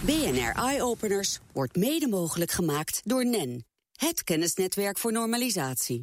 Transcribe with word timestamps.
BNR 0.00 0.52
Eye 0.54 0.82
Openers 0.82 1.38
wordt 1.52 1.76
mede 1.76 2.08
mogelijk 2.08 2.50
gemaakt 2.50 3.00
door 3.04 3.26
NEN, 3.26 3.64
het 3.96 4.24
kennisnetwerk 4.24 4.98
voor 4.98 5.12
normalisatie. 5.12 6.02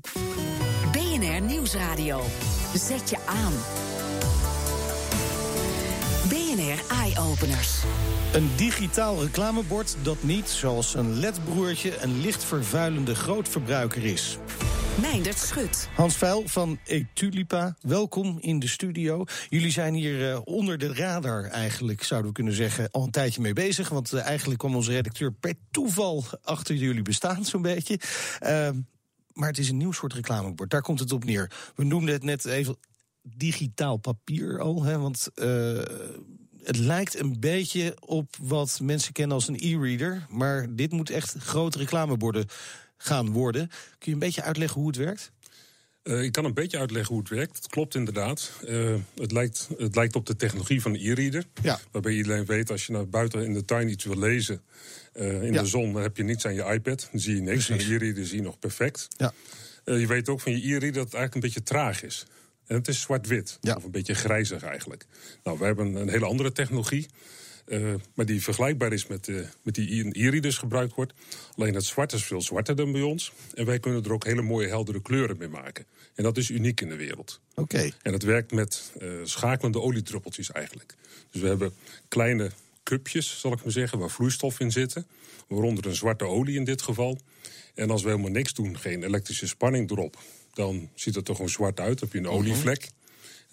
BNR 0.92 1.42
Nieuwsradio. 1.42 2.22
Zet 2.74 3.10
je 3.10 3.18
aan. 3.26 3.54
BNR 6.30 6.96
Eye 6.98 7.20
Openers. 7.20 7.80
Een 8.34 8.50
digitaal 8.56 9.22
reclamebord 9.22 9.96
dat 10.02 10.24
niet, 10.24 10.50
zoals 10.50 10.94
een 10.94 11.14
ledbroertje, 11.14 12.02
een 12.02 12.22
licht 12.22 12.44
vervuilende 12.44 13.16
grootverbruiker 13.16 14.06
is. 14.06 14.38
Meindert 15.02 15.38
Schut. 15.38 15.90
Hans 15.96 16.16
Vuil 16.16 16.48
van 16.48 16.80
Etulipa, 16.84 17.76
welkom 17.82 18.38
in 18.42 18.60
de 18.60 18.68
studio. 18.68 19.26
Jullie 19.50 19.72
zijn 19.72 19.94
hier 19.94 20.30
uh, 20.30 20.40
onder 20.44 20.78
de 20.78 20.94
radar 20.94 21.44
eigenlijk, 21.44 22.04
zouden 22.04 22.30
we 22.30 22.36
kunnen 22.36 22.54
zeggen, 22.54 22.92
al 22.92 23.04
een 23.04 23.12
tijdje 23.12 23.42
mee 23.42 23.54
bezig. 23.54 23.90
Want 23.90 24.14
uh, 24.14 24.22
eigenlijk 24.22 24.60
kwam 24.60 24.76
onze 24.76 24.92
redacteur 24.92 25.32
per 25.32 25.54
toeval 25.72 26.24
achter 26.44 26.76
jullie 26.76 27.02
bestaan, 27.02 27.46
zo'n 27.46 27.62
beetje. 27.62 28.00
Uh, 28.44 28.70
maar 29.34 29.48
het 29.48 29.58
is 29.58 29.70
een 29.70 29.78
nieuw 29.78 29.92
soort 29.92 30.14
reclamebord, 30.14 30.70
daar 30.70 30.82
komt 30.82 31.00
het 31.00 31.12
op 31.12 31.24
neer. 31.24 31.52
We 31.76 31.84
noemden 31.84 32.14
het 32.14 32.24
net 32.24 32.46
even 32.46 32.78
digitaal 33.22 33.98
papier 33.98 34.60
al, 34.60 34.84
hè, 34.84 35.00
want 35.00 35.28
het 36.64 36.78
lijkt 36.78 37.20
een 37.20 37.40
beetje 37.40 37.98
op 38.00 38.36
wat 38.42 38.80
mensen 38.82 39.14
kennen 39.14 39.36
als 39.36 39.48
een 39.48 39.60
e-reader. 39.60 40.26
Maar 40.30 40.76
dit 40.76 40.92
moet 40.92 41.10
echt 41.10 41.36
grote 41.40 41.78
reclameborden 41.78 42.46
gaan 42.98 43.32
worden. 43.32 43.68
Kun 43.68 43.78
je 44.00 44.12
een 44.12 44.20
beetje 44.20 44.42
uitleggen 44.42 44.80
hoe 44.80 44.88
het 44.88 44.98
werkt? 44.98 45.32
Uh, 46.04 46.24
ik 46.24 46.32
kan 46.32 46.46
een 46.46 46.54
beetje 46.54 46.78
uitleggen 46.78 47.14
hoe 47.14 47.24
het 47.24 47.32
werkt. 47.32 47.56
Het 47.56 47.68
klopt 47.68 47.96
inderdaad. 47.96 48.52
Uh, 48.68 48.96
het, 49.16 49.32
lijkt, 49.32 49.70
het 49.78 49.96
lijkt 49.96 50.16
op 50.16 50.26
de 50.26 50.36
technologie 50.36 50.82
van 50.82 50.94
een 50.94 51.00
e-reader. 51.00 51.46
Ja. 51.62 51.80
Waarbij 51.92 52.14
iedereen 52.14 52.46
weet, 52.46 52.72
als 52.72 52.86
je 52.86 52.92
naar 52.92 53.08
buiten 53.08 53.44
in 53.44 53.54
de 53.54 53.66
tuin 53.66 53.90
iets 53.90 54.04
wil 54.04 54.18
lezen... 54.18 54.62
Uh, 55.16 55.44
in 55.44 55.54
ja. 55.54 55.62
de 55.62 55.68
zon, 55.68 55.94
dan 55.94 56.02
heb 56.02 56.18
je 56.18 56.24
niets 56.24 56.46
aan 56.46 56.54
je 56.54 56.64
iPad. 56.64 57.08
Dan 57.12 57.20
zie 57.20 57.36
je 57.36 57.42
niks. 57.42 57.70
Een 57.70 57.80
e-reader 57.80 58.26
zie 58.26 58.36
je 58.36 58.44
nog 58.44 58.60
perfect. 58.60 59.08
Ja. 59.18 59.34
je 59.86 60.08
weet 60.08 60.30
ook 60.30 60.42
van 60.42 60.52
je 60.52 60.58
e-reader 60.58 60.92
dat 60.92 61.04
het 61.04 61.14
eigenlijk 61.14 61.36
een 61.36 61.42
beetje 61.42 61.64
traag 61.64 62.04
is. 62.04 62.26
En 62.68 62.76
het 62.76 62.88
is 62.88 63.02
zwart-wit, 63.02 63.60
of 63.76 63.84
een 63.84 63.92
beetje 63.92 64.16
grijzig 64.16 64.64
eigenlijk. 64.64 65.06
Nou, 65.44 65.58
wij 65.58 65.68
hebben 65.68 65.96
een 65.96 66.10
hele 66.10 66.26
andere 66.26 66.52
technologie... 66.52 67.08
Uh, 67.68 67.94
maar 68.14 68.26
die 68.26 68.44
vergelijkbaar 68.44 68.94
is 68.94 69.08
met, 69.08 69.28
uh, 69.28 69.48
met 69.62 69.76
die 69.76 70.18
e-readers 70.26 70.58
gebruikt 70.58 70.96
wordt. 70.96 71.14
Alleen 71.56 71.74
het 71.74 71.86
zwart 71.86 72.14
is 72.14 72.24
veel 72.24 72.42
zwarter 72.42 72.76
dan 72.76 72.92
bij 72.92 73.02
ons. 73.02 73.32
En 73.54 73.66
wij 73.66 73.80
kunnen 73.80 74.04
er 74.04 74.14
ook 74.14 74.26
hele 74.26 74.42
mooie 74.42 74.68
heldere 74.68 75.02
kleuren 75.02 75.38
mee 75.38 75.48
maken. 75.48 75.86
En 76.16 76.24
dat 76.24 76.38
is 76.38 76.50
uniek 76.50 76.82
in 76.82 76.90
de 76.90 76.96
wereld. 76.96 77.40
Oké. 77.50 77.62
Okay. 77.62 77.94
En 78.02 78.14
het 78.14 78.24
werkt 78.24 78.52
met 78.52 78.92
uh, 79.02 79.10
schakelende 79.24 79.82
oliedruppeltjes 79.82 80.52
eigenlijk. 80.52 80.96
Dus 81.32 81.42
we 81.42 81.48
hebben 81.48 81.74
kleine 82.08 82.52
cupjes, 82.84 83.40
zal 83.40 83.54
ik 83.54 83.64
maar 83.64 83.72
zeggen, 83.72 84.00
waar 84.00 84.10
vloeistof 84.10 84.60
in 84.60 84.72
zitten. 84.72 85.08
Waaronder 85.48 85.86
een 85.86 85.96
zwarte 85.96 86.26
olie 86.26 86.56
in 86.56 86.64
dit 86.64 86.82
geval. 86.82 87.20
En 87.76 87.90
als 87.90 88.04
we 88.04 88.10
helemaal 88.10 88.32
niks 88.32 88.54
doen, 88.54 88.78
geen 88.78 89.04
elektrische 89.04 89.48
spanning 89.48 89.92
erop... 89.92 90.18
dan 90.54 90.90
ziet 90.96 91.16
het 91.16 91.28
er 91.28 91.36
gewoon 91.36 91.50
zwart 91.50 91.80
uit, 91.80 92.00
dan 92.00 92.10
heb 92.10 92.22
je 92.22 92.28
een 92.28 92.36
olievlek... 92.36 92.82
Mm 92.82 92.88
-hmm. 92.88 93.04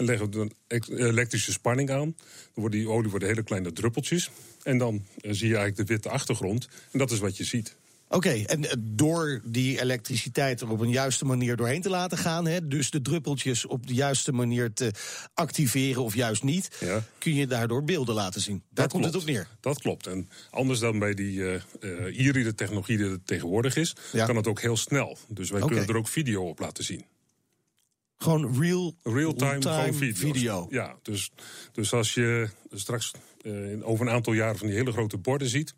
En 0.03 0.09
leggen 0.09 0.31
we 0.31 0.51
een 0.69 0.99
elektrische 0.99 1.53
spanning 1.53 1.91
aan. 1.91 2.15
Dan 2.17 2.17
worden 2.55 2.79
die 2.81 2.89
olie 2.89 3.11
worden 3.11 3.29
hele 3.29 3.43
kleine 3.43 3.73
druppeltjes. 3.73 4.31
En 4.63 4.79
dan 4.79 4.95
uh, 4.95 5.33
zie 5.33 5.49
je 5.49 5.57
eigenlijk 5.57 5.77
de 5.77 5.95
witte 5.95 6.09
achtergrond. 6.09 6.69
En 6.91 6.99
dat 6.99 7.11
is 7.11 7.19
wat 7.19 7.37
je 7.37 7.45
ziet. 7.45 7.77
Oké, 8.09 8.29
okay, 8.29 8.45
en 8.45 8.67
door 8.79 9.41
die 9.45 9.81
elektriciteit 9.81 10.61
er 10.61 10.71
op 10.71 10.81
een 10.81 10.91
juiste 10.91 11.25
manier 11.25 11.57
doorheen 11.57 11.83
te 11.83 11.89
laten 11.89 12.19
gaan, 12.19 12.47
hè, 12.47 12.69
dus 12.69 12.91
de 12.91 13.03
druppeltjes 13.03 13.67
op 13.67 13.87
de 13.87 13.95
juiste 13.95 14.33
manier 14.33 14.73
te 14.73 14.93
activeren 15.35 16.03
of 16.03 16.15
juist 16.15 16.43
niet, 16.43 16.77
ja. 16.81 17.05
kun 17.19 17.35
je 17.35 17.47
daardoor 17.47 17.85
beelden 17.85 18.15
laten 18.15 18.41
zien. 18.41 18.63
Daar 18.71 18.89
komt 18.89 19.03
klopt. 19.03 19.15
het 19.15 19.25
op 19.25 19.31
neer. 19.31 19.47
Dat 19.61 19.81
klopt. 19.81 20.07
En 20.07 20.29
anders 20.51 20.79
dan 20.79 20.99
bij 20.99 21.15
die 21.15 21.63
uh, 22.11 22.49
technologie 22.55 22.97
die 22.97 23.07
er 23.07 23.25
tegenwoordig 23.25 23.77
is, 23.77 23.97
ja. 24.13 24.27
kan 24.27 24.37
het 24.37 24.47
ook 24.47 24.61
heel 24.61 24.77
snel. 24.77 25.19
Dus 25.29 25.51
wij 25.51 25.61
okay. 25.63 25.75
kunnen 25.75 25.95
er 25.95 26.01
ook 26.01 26.09
video 26.09 26.49
op 26.49 26.59
laten 26.59 26.85
zien. 26.85 27.05
Gewoon 28.23 28.61
real, 28.61 28.97
Real-time 29.03 29.59
time 29.59 29.93
video. 29.93 30.33
video. 30.33 30.67
Ja, 30.71 30.97
dus, 31.03 31.31
dus 31.73 31.93
als 31.93 32.15
je 32.15 32.49
straks 32.73 33.13
uh, 33.43 33.89
over 33.89 34.07
een 34.07 34.13
aantal 34.13 34.33
jaren 34.33 34.59
van 34.59 34.67
die 34.67 34.77
hele 34.77 34.93
grote 34.93 35.19
borden 35.19 35.49
ziet... 35.49 35.75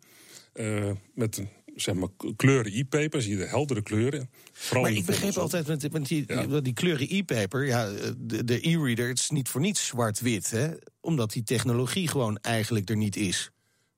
Uh, 0.53 0.91
met 1.13 1.43
zeg 1.75 1.95
maar, 1.95 2.09
kleuren 2.35 2.73
e-paper, 2.73 3.21
zie 3.21 3.31
je 3.31 3.37
de 3.37 3.47
heldere 3.47 3.81
kleuren. 3.81 4.29
maar 4.73 4.91
ik 4.91 5.05
begreep 5.05 5.37
altijd 5.37 5.67
met, 5.67 5.91
met 5.91 6.07
die, 6.07 6.23
ja. 6.27 6.59
die 6.59 6.73
kleuren 6.73 7.07
e-paper... 7.09 7.65
Ja, 7.65 7.91
de, 8.17 8.43
de 8.43 8.67
e-reader, 8.67 9.07
het 9.07 9.19
is 9.19 9.29
niet 9.29 9.49
voor 9.49 9.61
niets 9.61 9.85
zwart-wit, 9.85 10.51
hè? 10.51 10.69
Omdat 11.01 11.31
die 11.31 11.43
technologie 11.43 12.07
gewoon 12.07 12.37
eigenlijk 12.37 12.89
er 12.89 12.97
niet 12.97 13.15
is. 13.15 13.51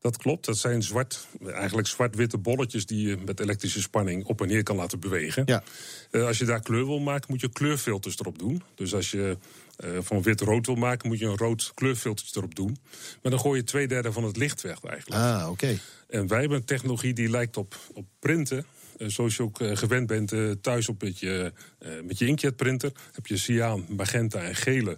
Dat 0.08 0.18
klopt, 0.18 0.46
dat 0.46 0.58
zijn 0.58 0.84
zwart, 0.84 1.28
eigenlijk 1.46 1.88
zwart-witte 1.88 2.38
bolletjes 2.38 2.86
die 2.86 3.08
je 3.08 3.18
met 3.26 3.40
elektrische 3.40 3.82
spanning 3.82 4.26
op 4.26 4.42
en 4.42 4.48
neer 4.48 4.64
kan 4.64 4.76
laten 4.76 5.00
bewegen. 5.00 5.44
Ja. 5.46 5.64
Uh, 6.12 6.26
als 6.26 6.38
je 6.38 6.46
daar 6.46 6.62
kleur 6.62 6.86
wil 6.86 7.00
maken, 7.00 7.26
moet 7.30 7.42
je 7.42 7.50
kleurfilters 7.50 8.20
erop 8.20 8.40
doen. 8.40 8.64
Dus 8.76 8.94
als 8.94 9.12
je 9.12 9.38
uh, 9.86 9.98
van 10.02 10.22
wit-rood 10.22 10.66
wil 10.66 10.76
maken, 10.76 11.08
moet 11.08 11.20
je 11.20 11.26
een 11.26 11.38
rood 11.38 11.72
kleurfiltertje 11.74 12.40
erop 12.40 12.56
doen. 12.56 12.78
Maar 13.22 13.32
dan 13.32 13.40
gooi 13.40 13.60
je 13.60 13.66
twee 13.66 13.88
derde 13.88 14.12
van 14.12 14.24
het 14.24 14.38
licht 14.38 14.62
weg 14.62 14.84
eigenlijk. 14.84 15.22
Ah, 15.22 15.42
oké. 15.42 15.52
Okay. 15.52 15.80
En 16.08 16.28
wij 16.28 16.40
hebben 16.40 16.58
een 16.58 16.66
technologie 16.66 17.14
die 17.14 17.30
lijkt 17.30 17.58
op, 17.58 17.76
op 17.94 18.06
printen. 18.20 18.66
Uh, 18.98 19.08
zoals 19.08 19.36
je 19.36 19.44
ook 19.44 19.58
gewend 19.62 20.08
bent 20.08 20.34
thuis 20.62 20.90
op 20.90 21.02
met 21.02 21.20
je, 21.20 21.54
met 22.04 22.18
je 22.18 22.26
inkjetprinter. 22.26 22.92
Heb 23.12 23.28
je 23.28 23.38
cyaan, 23.38 23.86
magenta 23.90 24.40
en 24.40 24.56
gele 24.56 24.98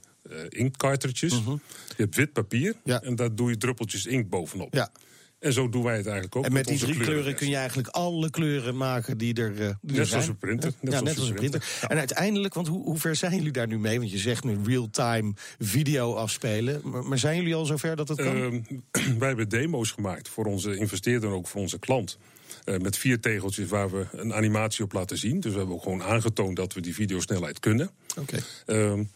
inktcartridges. 0.50 1.32
Mhm. 1.32 1.42
Uh 1.42 1.48
-huh. 1.48 1.60
Je 1.88 2.04
hebt 2.04 2.16
wit 2.16 2.34
papier 2.34 2.74
ja. 2.84 3.02
en 3.02 3.16
daar 3.16 3.36
doe 3.36 3.50
je 3.50 3.58
druppeltjes 3.58 4.06
inkt 4.06 4.30
bovenop. 4.30 4.74
Ja. 4.74 4.92
En 5.40 5.54
zo 5.54 5.70
doen 5.70 5.84
wij 5.84 5.96
het 5.96 6.06
eigenlijk 6.06 6.36
ook. 6.36 6.46
En 6.46 6.54
met, 6.54 6.70
met 6.70 6.78
die 6.78 6.78
drie 6.78 6.94
kleuren, 6.94 7.14
kleuren 7.14 7.36
kun 7.36 7.50
je 7.50 7.56
eigenlijk 7.56 7.88
alle 7.88 8.30
kleuren 8.30 8.78
maken 8.78 9.18
die 9.18 9.34
er, 9.34 9.56
die 9.56 9.66
net 9.66 9.98
er 9.98 10.06
zoals 10.06 10.10
zijn. 10.10 10.28
een 10.28 10.38
printer. 10.38 10.74
Net, 10.81 10.94
ja, 10.94 11.02
net 11.02 11.18
als 11.18 11.30
een 11.30 11.36
printer. 11.36 11.60
printer. 11.60 11.81
Ja. 11.81 11.88
En 11.88 11.98
uiteindelijk, 11.98 12.54
want 12.54 12.68
hoe, 12.68 12.84
hoe 12.84 12.98
ver 12.98 13.16
zijn 13.16 13.36
jullie 13.36 13.52
daar 13.52 13.68
nu 13.68 13.80
mee? 13.80 14.00
Want 14.00 14.12
je 14.12 14.18
zegt 14.18 14.44
nu 14.44 14.58
real-time 14.66 15.34
video 15.60 16.14
afspelen. 16.14 16.81
Maar, 16.84 17.04
maar, 17.04 17.18
zijn 17.18 17.38
jullie 17.38 17.56
al 17.56 17.66
zover 17.66 17.96
dat 17.96 18.08
het 18.08 18.22
kan? 18.22 18.38
Uh, 18.38 18.62
wij 19.20 19.28
hebben 19.28 19.50
demo's 19.50 19.92
gemaakt 19.92 20.30
voor 20.30 20.46
onze 20.46 20.76
investeerder 20.76 21.30
en 21.30 21.36
ook 21.36 21.48
voor 21.48 21.62
onze 21.62 21.80
klant. 21.80 22.18
Uh, 22.69 22.78
met 22.78 22.97
vier 22.97 23.19
tegeltjes 23.19 23.68
waar 23.68 23.91
we 23.91 24.06
een 24.12 24.34
animatie 24.34 24.84
op 24.84 24.94
laten 24.94 25.18
zien. 25.18 25.40
Dus 25.40 25.52
we 25.52 25.57
hebben 25.57 25.75
ook 25.75 25.84
gewoon 25.84 26.03
aangetoond 26.03 26.56
dat 26.56 26.74
we 26.74 26.81
die 26.81 26.94
videosnelheid 26.94 27.59
kunnen. 27.59 27.90
Oké. 28.18 28.40
Okay. 28.66 29.07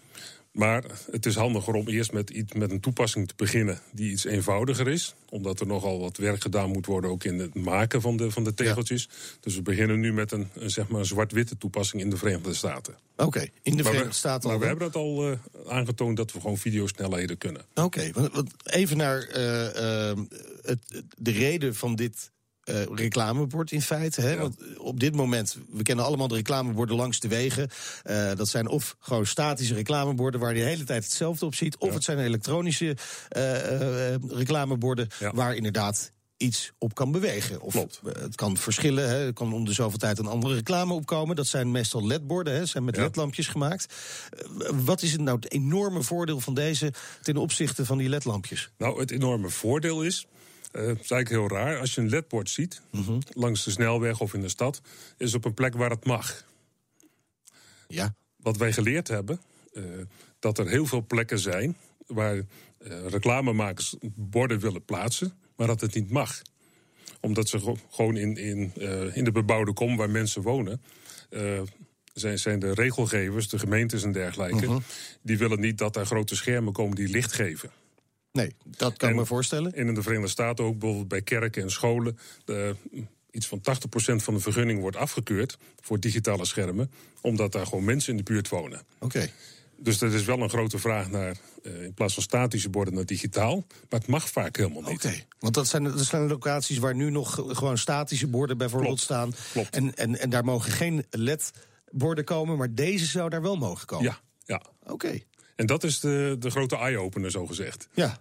Maar 0.53 0.83
het 1.11 1.25
is 1.25 1.35
handiger 1.35 1.73
om 1.73 1.87
eerst 1.87 2.11
met, 2.11 2.29
iets, 2.29 2.53
met 2.53 2.71
een 2.71 2.79
toepassing 2.79 3.27
te 3.27 3.33
beginnen 3.37 3.79
die 3.91 4.11
iets 4.11 4.25
eenvoudiger 4.25 4.87
is. 4.87 5.15
Omdat 5.29 5.59
er 5.59 5.67
nogal 5.67 5.99
wat 5.99 6.17
werk 6.17 6.41
gedaan 6.41 6.69
moet 6.69 6.85
worden 6.85 7.09
ook 7.09 7.23
in 7.23 7.39
het 7.39 7.53
maken 7.53 8.01
van 8.01 8.17
de, 8.17 8.31
van 8.31 8.43
de 8.43 8.53
tegeltjes. 8.53 9.03
Ja. 9.11 9.37
Dus 9.39 9.55
we 9.55 9.61
beginnen 9.61 9.99
nu 9.99 10.13
met 10.13 10.31
een, 10.31 10.49
een, 10.53 10.69
zeg 10.69 10.87
maar 10.87 10.99
een 10.99 11.05
zwart-witte 11.05 11.57
toepassing 11.57 12.01
in 12.01 12.09
de 12.09 12.17
Verenigde 12.17 12.53
Staten. 12.53 12.97
Oké, 13.15 13.23
okay, 13.23 13.51
in 13.61 13.77
de 13.77 13.83
Verenigde 13.83 14.09
we, 14.09 14.15
Staten 14.15 14.49
Maar 14.49 14.59
we 14.59 14.65
hebben 14.65 14.91
dat 14.91 15.01
al 15.01 15.29
uh, 15.29 15.37
aangetoond 15.67 16.17
dat 16.17 16.31
we 16.31 16.39
gewoon 16.39 16.57
videosnelheden 16.57 17.37
kunnen. 17.37 17.61
Oké, 17.73 18.11
okay, 18.11 18.33
even 18.63 18.97
naar 18.97 19.37
uh, 19.37 20.11
uh, 20.11 20.23
het, 20.61 21.03
de 21.17 21.31
reden 21.31 21.75
van 21.75 21.95
dit 21.95 22.31
uh, 22.66 22.84
reclamebord 22.96 23.72
in 23.72 23.81
feite. 23.81 24.22
Hè? 24.22 24.31
Ja. 24.31 24.38
Want 24.38 24.78
op 24.78 25.00
dit 25.00 25.16
moment, 25.16 25.57
we 25.69 25.84
kennen 25.84 26.06
allemaal 26.06 26.28
de 26.28 26.35
reclameborden 26.35 26.96
langs 26.96 27.19
de 27.19 27.28
wegen. 27.28 27.69
Uh, 28.06 28.31
dat 28.35 28.47
zijn 28.47 28.68
of 28.68 28.96
gewoon 29.00 29.25
statische 29.25 29.74
reclameborden 29.74 30.40
waar 30.40 30.56
je 30.56 30.62
de 30.62 30.68
hele 30.69 30.84
tijd 30.84 31.03
hetzelfde 31.03 31.46
op 31.46 31.56
ziet. 31.56 31.78
Of 31.78 31.88
ja. 31.88 31.94
het 31.94 32.03
zijn 32.03 32.19
elektronische 32.19 32.97
uh, 33.38 34.16
reclameborden 34.28 35.07
ja. 35.19 35.31
waar 35.34 35.56
inderdaad 35.56 36.12
iets 36.38 36.72
op 36.78 36.96
kan 36.96 37.12
bewegen. 37.12 37.62
Of 37.62 37.74
Klopt. 37.74 38.01
het 38.19 38.35
kan 38.35 38.57
verschillen. 38.57 39.09
Hè. 39.09 39.25
Er 39.25 39.34
kan 39.34 39.53
om 39.53 39.66
de 39.66 39.74
zoveel 39.74 39.97
tijd 39.97 40.19
een 40.19 40.28
andere 40.28 40.56
reclame 40.56 40.94
opkomen. 40.94 41.35
Dat 41.35 41.47
zijn 41.47 41.72
meestal 41.72 42.07
ledborden, 42.07 42.53
hè. 42.53 42.66
zijn 42.66 42.84
met 42.84 42.97
ledlampjes 42.97 43.47
gemaakt. 43.47 43.94
wat 44.85 45.01
is 45.01 45.12
het 45.12 45.22
nou 45.22 45.35
het 45.35 45.51
enorme 45.51 46.03
voordeel 46.03 46.40
van 46.40 46.53
deze 46.53 46.94
ten 47.22 47.38
opzichte 47.38 47.85
van 47.85 47.97
die 47.97 48.09
ledlampjes? 48.09 48.72
Nou, 48.78 49.00
het 49.00 49.12
enorme 49.12 49.50
voordeel 49.50 50.03
is. 50.03 50.28
Uh, 50.73 50.88
het 50.88 51.00
is 51.01 51.11
eigenlijk 51.11 51.29
heel 51.29 51.59
raar. 51.59 51.79
Als 51.79 51.95
je 51.95 52.01
een 52.01 52.09
ledbord 52.09 52.50
ziet, 52.50 52.81
mm 52.92 53.03
-hmm. 53.03 53.19
langs 53.33 53.63
de 53.63 53.71
snelweg 53.71 54.19
of 54.19 54.33
in 54.33 54.42
de 54.42 54.50
stad, 54.50 54.81
is 55.18 55.33
op 55.33 55.45
een 55.45 55.53
plek 55.53 55.74
waar 55.74 55.89
het 55.89 56.06
mag. 56.06 56.45
Ja. 57.88 58.15
Wat 58.38 58.57
wij 58.57 58.74
geleerd 58.74 59.07
hebben, 59.07 59.42
uh, 59.74 59.83
dat 60.39 60.57
er 60.57 60.68
heel 60.68 60.86
veel 60.86 61.06
plekken 61.06 61.39
zijn 61.39 61.77
waar 62.07 62.36
uh, 62.36 62.45
reclamemakers 63.07 63.95
borden 64.15 64.59
willen 64.59 64.86
plaatsen, 64.86 65.33
maar 65.56 65.68
dat 65.68 65.81
het 65.81 65.94
niet 65.94 66.09
mag. 66.09 66.42
Omdat 67.21 67.50
ze 67.50 67.75
gewoon 67.89 68.18
in, 68.18 68.38
in, 68.38 68.71
in 69.13 69.24
de 69.24 69.31
bebouwde 69.31 69.74
kom 69.74 69.97
waar 69.97 70.09
mensen 70.09 70.42
wonen. 70.42 70.81
Zijn, 72.13 72.39
zijn 72.39 72.59
de 72.59 72.74
regelgevers, 72.74 73.50
de 73.50 73.59
gemeentes 73.59 74.03
en 74.03 74.12
dergelijke, 74.12 74.65
Mhm. 74.65 74.80
die 75.21 75.38
willen 75.38 75.59
niet 75.59 75.77
dat 75.77 75.95
er 75.95 76.06
grote 76.06 76.36
schermen 76.36 76.74
komen 76.74 76.95
die 76.95 77.07
licht 77.07 77.33
geven. 77.33 77.71
Nee, 78.33 78.56
dat 78.63 78.97
kan 78.97 79.09
en, 79.09 79.15
ik 79.15 79.19
me 79.19 79.25
voorstellen. 79.25 79.74
En 79.74 79.88
in 79.88 79.94
de 79.94 80.01
Verenigde 80.01 80.30
Staten 80.31 80.65
ook 80.65 80.80
bijvoorbeeld 80.80 81.07
bij 81.07 81.21
kerken 81.21 81.63
en 81.63 81.71
scholen. 81.71 82.18
De, 82.45 82.75
iets 83.31 83.47
van 83.47 83.59
80% 83.59 83.62
van 84.15 84.33
de 84.33 84.39
vergunning 84.39 84.80
wordt 84.80 84.97
afgekeurd 84.97 85.57
voor 85.81 86.00
digitale 86.00 86.45
schermen. 86.45 86.91
Omdat 87.21 87.51
daar 87.51 87.65
gewoon 87.65 87.83
mensen 87.83 88.12
in 88.12 88.18
de 88.18 88.24
buurt 88.24 88.50
wonen. 88.50 88.80
Oké. 89.00 89.06
Okay. 89.06 89.31
Dus 89.77 89.97
dat 89.97 90.13
is 90.13 90.24
wel 90.24 90.39
een 90.39 90.50
grote 90.50 90.77
vraag 90.77 91.09
naar, 91.09 91.38
uh, 91.63 91.83
in 91.83 91.94
plaats 91.94 92.13
van 92.13 92.24
statische 92.24 92.69
borden, 92.69 92.94
naar 92.94 93.06
digitaal. 93.06 93.56
Maar 93.89 94.00
het 94.00 94.07
mag 94.07 94.30
vaak 94.30 94.57
helemaal 94.57 94.81
niet. 94.81 95.06
Oké, 95.06 95.13
want 95.39 95.53
dat 95.53 95.68
zijn, 95.68 95.83
dat 95.83 96.06
zijn 96.06 96.27
locaties 96.27 96.77
waar 96.77 96.95
nu 96.95 97.09
nog 97.09 97.44
gewoon 97.47 97.77
statische 97.77 98.27
borden 98.27 98.57
bijvoorbeeld 98.57 99.00
staan. 99.00 99.33
Klopt. 99.51 99.75
En, 99.75 99.95
en, 99.95 100.19
en 100.19 100.30
daar 100.30 100.45
mogen 100.45 100.71
geen 100.71 101.06
LED-borden 101.09 102.24
komen, 102.24 102.57
maar 102.57 102.74
deze 102.74 103.06
zou 103.06 103.30
daar 103.30 103.41
wel 103.41 103.56
mogen 103.56 103.85
komen. 103.85 104.06
Ja, 104.06 104.19
ja. 104.45 104.62
Oké. 104.83 105.19
En 105.55 105.65
dat 105.65 105.83
is 105.83 106.00
de, 106.00 106.35
de 106.39 106.50
grote 106.50 106.77
eye-opener, 106.77 107.31
zo 107.31 107.45
gezegd. 107.45 107.88
Ja, 107.94 108.17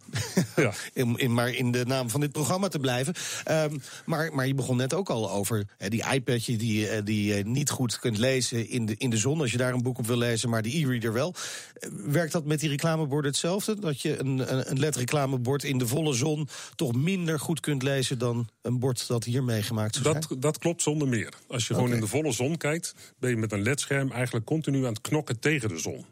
Ja. 0.56 0.72
in, 0.92 1.16
in, 1.16 1.34
maar 1.34 1.54
in 1.54 1.70
de 1.70 1.84
naam 1.84 2.10
van 2.10 2.20
dit 2.20 2.32
programma 2.32 2.68
te 2.68 2.78
blijven. 2.78 3.14
Ehm, 3.44 3.76
maar, 4.04 4.34
maar 4.34 4.46
je 4.46 4.54
begon 4.54 4.76
net 4.76 4.94
ook 4.94 5.10
al 5.10 5.30
over 5.30 5.66
die 5.78 6.04
iPadje 6.12 6.56
die, 6.56 6.88
eh, 6.88 7.04
die 7.04 7.34
je 7.34 7.44
niet 7.44 7.70
goed 7.70 7.98
kunt 7.98 8.18
lezen 8.18 8.68
in 8.68 8.86
de, 8.86 8.94
in 8.98 9.10
de 9.10 9.16
zon... 9.16 9.40
als 9.40 9.50
je 9.50 9.56
daar 9.56 9.72
een 9.72 9.82
boek 9.82 9.98
op 9.98 10.06
wil 10.06 10.16
lezen, 10.16 10.48
maar 10.48 10.62
de 10.62 10.76
e-reader 10.76 11.12
wel. 11.12 11.34
Eh, 11.74 11.90
Werkt 12.04 12.32
dat 12.32 12.44
met 12.44 12.60
die 12.60 12.68
reclameborden 12.68 13.30
hetzelfde? 13.30 13.78
Dat 13.78 14.00
je 14.00 14.18
een, 14.18 14.70
een, 14.70 14.78
LED-reclamebord 14.78 15.64
in 15.64 15.78
de 15.78 15.86
volle 15.86 16.14
zon... 16.14 16.48
toch 16.74 16.94
minder 16.94 17.40
goed 17.40 17.60
kunt 17.60 17.82
lezen 17.82 18.18
dan 18.18 18.48
een 18.62 18.78
bord 18.78 19.06
dat 19.06 19.24
hiermee 19.24 19.62
gemaakt 19.62 19.94
zijn? 19.94 20.14
Dat, 20.14 20.36
dat 20.38 20.58
klopt 20.58 20.82
zonder 20.82 21.08
meer. 21.08 21.32
Als 21.48 21.66
je 21.66 21.74
gewoon 21.74 21.92
in 21.92 22.00
de 22.00 22.06
volle 22.06 22.32
zon 22.32 22.56
kijkt, 22.56 22.94
ben 23.18 23.30
je 23.30 23.36
met 23.36 23.52
een 23.52 23.62
ledscherm 23.62 24.10
eigenlijk 24.12 24.46
continu 24.46 24.78
aan 24.78 24.92
het 24.92 25.00
knokken 25.00 25.38
tegen 25.38 25.68
de 25.68 25.78
zon. 25.78 26.04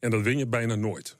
En 0.00 0.10
dat 0.10 0.22
win 0.22 0.38
je 0.38 0.46
bijna 0.46 0.74
nooit. 0.74 1.16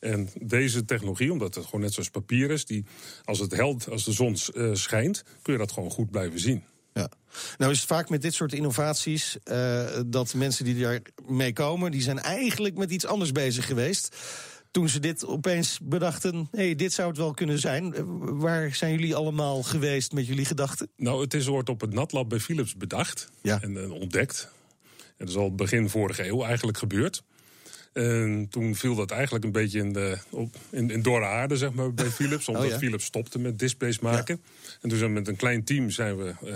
En 0.00 0.28
deze 0.42 0.84
technologie, 0.84 1.32
omdat 1.32 1.54
het 1.54 1.64
gewoon 1.64 1.80
net 1.80 1.92
zoals 1.92 2.10
papier 2.10 2.50
is, 2.50 2.64
die, 2.64 2.84
als, 3.24 3.38
het 3.38 3.52
held, 3.56 3.88
als 3.90 4.04
de 4.04 4.12
zon 4.12 4.36
eh, 4.54 4.70
schijnt, 4.72 5.24
kun 5.42 5.52
je 5.52 5.58
dat 5.58 5.72
gewoon 5.72 5.90
goed 5.90 6.10
blijven 6.10 6.40
zien. 6.40 6.62
Ja. 6.94 7.10
Nou 7.58 7.72
is 7.72 7.78
het 7.78 7.86
vaak 7.88 8.08
met 8.08 8.22
dit 8.22 8.34
soort 8.34 8.52
innovaties 8.52 9.36
eh, 9.44 10.00
dat 10.06 10.34
mensen 10.34 10.64
die 10.64 10.80
daar 10.80 11.00
mee 11.26 11.52
komen, 11.52 11.90
die 11.90 12.02
zijn 12.02 12.18
eigenlijk 12.18 12.76
met 12.76 12.90
iets 12.90 13.06
anders 13.06 13.32
bezig 13.32 13.66
geweest. 13.66 14.16
Toen 14.70 14.88
ze 14.88 14.98
dit 15.00 15.26
opeens 15.26 15.78
bedachten, 15.82 16.48
hé, 16.50 16.64
hey, 16.64 16.74
dit 16.74 16.92
zou 16.92 17.08
het 17.08 17.16
wel 17.16 17.34
kunnen 17.34 17.58
zijn. 17.58 17.94
Eh, 17.94 18.02
Waar 18.20 18.74
zijn 18.74 18.92
jullie 18.92 19.14
allemaal 19.14 19.62
geweest 19.62 20.12
met 20.12 20.26
jullie 20.26 20.44
gedachten? 20.44 20.88
Nou, 20.96 21.20
het 21.20 21.34
is 21.34 21.48
ooit 21.48 21.68
op 21.68 21.80
het 21.80 21.92
NatLab 21.92 22.28
bij 22.28 22.40
Philips 22.40 22.76
bedacht 22.76 23.28
Ja. 23.42 23.62
en 23.62 23.76
eh, 23.82 23.90
ontdekt. 23.92 24.48
En 24.90 25.26
dat 25.26 25.28
is 25.28 25.36
al 25.36 25.54
begin 25.54 25.88
vorige 25.88 26.26
eeuw 26.28 26.44
eigenlijk 26.44 26.78
gebeurd. 26.78 27.22
En 27.92 28.46
toen 28.50 28.74
viel 28.74 28.94
dat 28.94 29.10
eigenlijk 29.10 29.44
een 29.44 29.52
beetje 29.52 29.78
in, 29.78 29.92
de, 29.92 30.18
op, 30.30 30.56
in, 30.70 30.90
in 30.90 31.02
dorre 31.02 31.24
aarde, 31.24 31.56
zeg 31.56 31.72
maar, 31.72 31.94
bij 31.94 32.06
Philips. 32.20 32.48
Omdat 32.48 32.64
Oh 32.64 32.70
ja. 32.70 32.78
Philips 32.78 33.04
stopte 33.04 33.38
met 33.38 33.58
displays 33.58 33.98
maken. 33.98 34.42
En 34.80 34.88
toen 34.88 34.98
zijn 34.98 35.12
we 35.12 35.18
met 35.18 35.28
een 35.28 35.36
klein 35.36 35.64
team 35.64 35.90
zijn 35.90 36.16
we 36.16 36.34
eh, 36.44 36.54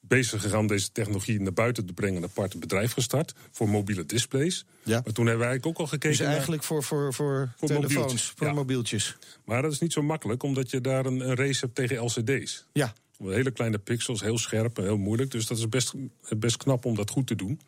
bezig 0.00 0.42
gegaan 0.42 0.58
om 0.58 0.66
deze 0.66 0.92
technologie 0.92 1.40
naar 1.40 1.52
buiten 1.52 1.86
te 1.86 1.92
brengen. 1.92 2.16
Een 2.16 2.28
apart 2.28 2.60
bedrijf 2.60 2.92
gestart 2.92 3.34
voor 3.50 3.68
mobiele 3.68 4.06
displays. 4.06 4.64
Ja. 4.82 5.00
Maar 5.04 5.12
toen 5.12 5.26
hebben 5.26 5.44
wij 5.44 5.48
eigenlijk 5.48 5.66
ook 5.66 5.78
al 5.78 5.86
gekeken 5.86 6.10
Dus 6.10 6.18
naar... 6.18 6.28
eigenlijk 6.28 6.62
voor, 6.62 6.82
voor, 6.82 7.14
voor, 7.14 7.52
Voor 7.56 7.68
telefoons, 7.68 7.94
mobieltjes, 7.94 8.32
voor 8.36 8.54
mobieltjes. 8.54 9.16
Maar 9.44 9.62
dat 9.62 9.72
is 9.72 9.78
niet 9.78 9.92
zo 9.92 10.02
makkelijk, 10.02 10.42
omdat 10.42 10.70
je 10.70 10.80
daar 10.80 11.06
een, 11.06 11.28
een 11.28 11.34
race 11.34 11.60
hebt 11.60 11.74
tegen 11.74 12.04
LCD's. 12.04 12.66
Ja, 12.72 12.92
Hele 13.30 13.50
kleine 13.50 13.78
pixels, 13.78 14.20
heel 14.20 14.38
scherp 14.38 14.78
en 14.78 14.84
heel 14.84 14.98
moeilijk. 14.98 15.30
Dus 15.30 15.46
dat 15.46 15.58
is 15.58 15.68
best, 15.68 15.92
best 16.38 16.56
knap 16.56 16.84
om 16.84 16.94
dat 16.94 17.10
goed 17.10 17.26
te 17.26 17.34
doen. 17.34 17.60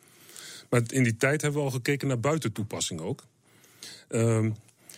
Maar 0.69 0.81
in 0.87 1.03
die 1.03 1.17
tijd 1.17 1.41
hebben 1.41 1.59
we 1.59 1.65
al 1.65 1.73
gekeken 1.73 2.07
naar 2.07 2.19
buitentoepassing 2.19 2.99
ook. 3.01 3.23
Ehm, 4.07 4.51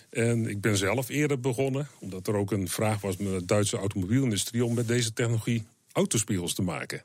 en 0.09 0.47
ik 0.49 0.61
ben 0.61 0.77
zelf 0.77 1.09
eerder 1.09 1.39
begonnen, 1.39 1.87
omdat 1.99 2.27
er 2.27 2.35
ook 2.35 2.51
een 2.51 2.67
vraag 2.67 3.01
was 3.01 3.17
met 3.17 3.39
de 3.39 3.45
Duitse 3.45 3.77
automobielindustrie 3.77 4.65
om 4.65 4.73
met 4.73 4.87
deze 4.87 5.13
technologie 5.13 5.63
autospiegels 5.91 6.53
te 6.53 6.61
maken. 6.61 7.01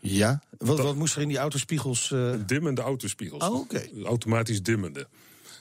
ja. 0.00 0.42
Wat, 0.58 0.78
wat 0.80 0.96
moest 0.96 1.14
er 1.16 1.22
in 1.22 1.28
die 1.28 1.36
autospiegels? 1.38 2.10
eh, 2.12 2.34
Dimmende 2.46 2.80
autospiegels. 2.82 3.44
Oh, 3.44 3.54
oké. 3.54 3.84
Automatisch 4.04 4.62
dimmende. 4.62 5.06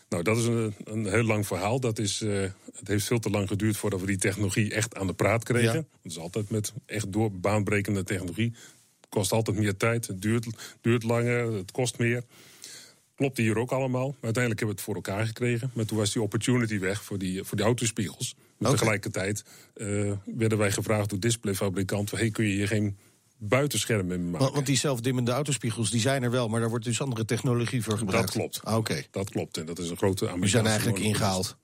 Nou, 0.09 0.23
dat 0.23 0.37
is 0.37 0.45
een, 0.45 0.73
een 0.83 1.05
heel 1.05 1.23
lang 1.23 1.47
verhaal. 1.47 1.79
Dat 1.79 1.99
is, 1.99 2.21
eh, 2.21 2.41
het 2.75 2.87
heeft 2.87 3.05
veel 3.05 3.19
te 3.19 3.29
lang 3.29 3.47
geduurd 3.47 3.77
voordat 3.77 3.99
we 3.99 4.05
die 4.05 4.17
technologie 4.17 4.73
echt 4.73 4.95
aan 4.95 5.07
de 5.07 5.13
praat 5.13 5.43
kregen. 5.43 5.73
Ja. 5.73 5.85
Dat 6.01 6.11
is 6.11 6.17
altijd 6.17 6.49
met 6.49 6.73
echt 6.85 7.11
door 7.11 7.31
baanbrekende 7.31 8.03
technologie. 8.03 8.53
Kost 9.09 9.31
altijd 9.31 9.57
meer 9.57 9.77
tijd, 9.77 10.07
het 10.07 10.21
duurt, 10.21 10.47
duurt 10.81 11.03
langer, 11.03 11.53
het 11.53 11.71
kost 11.71 11.97
meer. 11.97 12.23
Klopte 13.15 13.41
hier 13.41 13.57
ook 13.57 13.71
allemaal. 13.71 14.07
Maar 14.07 14.21
uiteindelijk 14.21 14.59
hebben 14.59 14.77
we 14.77 14.81
het 14.81 14.81
voor 14.81 14.95
elkaar 14.95 15.25
gekregen. 15.25 15.71
Maar 15.73 15.85
toen 15.85 15.97
was 15.97 16.13
die 16.13 16.21
opportunity 16.21 16.79
weg 16.79 17.03
voor 17.03 17.17
die, 17.17 17.43
voor 17.43 17.57
die 17.57 17.65
autospiegels. 17.65 18.35
Maar 18.57 18.71
tegelijkertijd 18.71 19.43
eh, 19.73 20.11
werden 20.25 20.57
wij 20.57 20.71
gevraagd 20.71 21.09
door 21.09 21.19
displayfabrikanten... 21.19 22.17
Hey, 22.17 22.29
kun 22.29 22.45
je 22.45 22.53
hier 22.53 22.67
geen 22.67 22.97
buitenschermen 23.37 24.17
in 24.17 24.29
maken? 24.29 24.53
want, 24.53 24.65
die 24.65 24.77
zelfdimmende 24.77 25.31
autospiegels 25.31 25.91
die 25.91 25.99
zijn 25.99 26.23
er 26.23 26.31
wel, 26.31 26.47
maar 26.47 26.59
daar 26.59 26.69
wordt 26.69 26.85
dus 26.85 27.01
andere 27.01 27.25
technologie 27.25 27.83
voor 27.83 27.97
gebruikt. 27.97 28.27
Dat 28.27 28.35
klopt. 28.35 28.59
Ah, 28.63 28.77
Oké, 28.77 29.03
Dat 29.11 29.29
klopt. 29.29 29.57
En 29.57 29.65
dat 29.65 29.79
is 29.79 29.89
een 29.89 29.97
grote 29.97 30.25
die 30.25 30.33
Amerikaanse... 30.33 30.57
zijn 30.57 30.65
eigenlijk 30.65 30.99
ingehaald. 30.99 31.57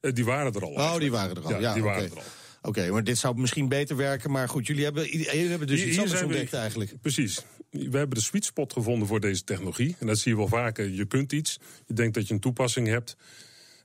Eh, 0.00 0.12
die 0.12 0.24
waren 0.24 0.52
er 0.52 0.62
al. 0.62 0.68
Oh, 0.68 0.76
eigenlijk. 0.76 1.00
die 1.00 1.10
waren 1.10 1.36
er 1.36 1.42
al. 1.44 1.60
Ja, 1.60 1.74
die 1.74 1.82
waren 1.82 2.10
er 2.10 2.16
al. 2.16 2.22
Oké, 2.66 2.90
maar 2.90 3.04
dit 3.04 3.18
zou 3.18 3.36
misschien 3.38 3.68
beter 3.68 3.96
werken. 3.96 4.30
Maar 4.30 4.48
goed, 4.48 4.66
jullie 4.66 4.84
hebben, 4.84 5.06
jullie 5.10 5.48
hebben 5.48 5.66
dus 5.68 5.78
Hier- 5.80 5.88
iets 5.88 5.98
anders 5.98 6.20
we- 6.20 6.26
ontdekt 6.26 6.52
eigenlijk. 6.52 6.92
Precies. 7.00 7.42
We 7.70 7.96
hebben 7.98 8.10
de 8.18 8.20
sweet 8.20 8.44
spot 8.44 8.72
gevonden 8.72 9.08
voor 9.08 9.20
deze 9.20 9.44
technologie. 9.44 9.96
En 9.98 10.06
dat 10.06 10.18
zie 10.18 10.30
je 10.30 10.36
wel 10.36 10.48
vaker. 10.48 10.88
Je 10.90 11.04
kunt 11.06 11.32
iets, 11.32 11.58
je 11.86 11.94
denkt 11.94 12.14
dat 12.14 12.28
je 12.28 12.34
een 12.34 12.40
toepassing 12.40 12.86
hebt. 12.86 13.16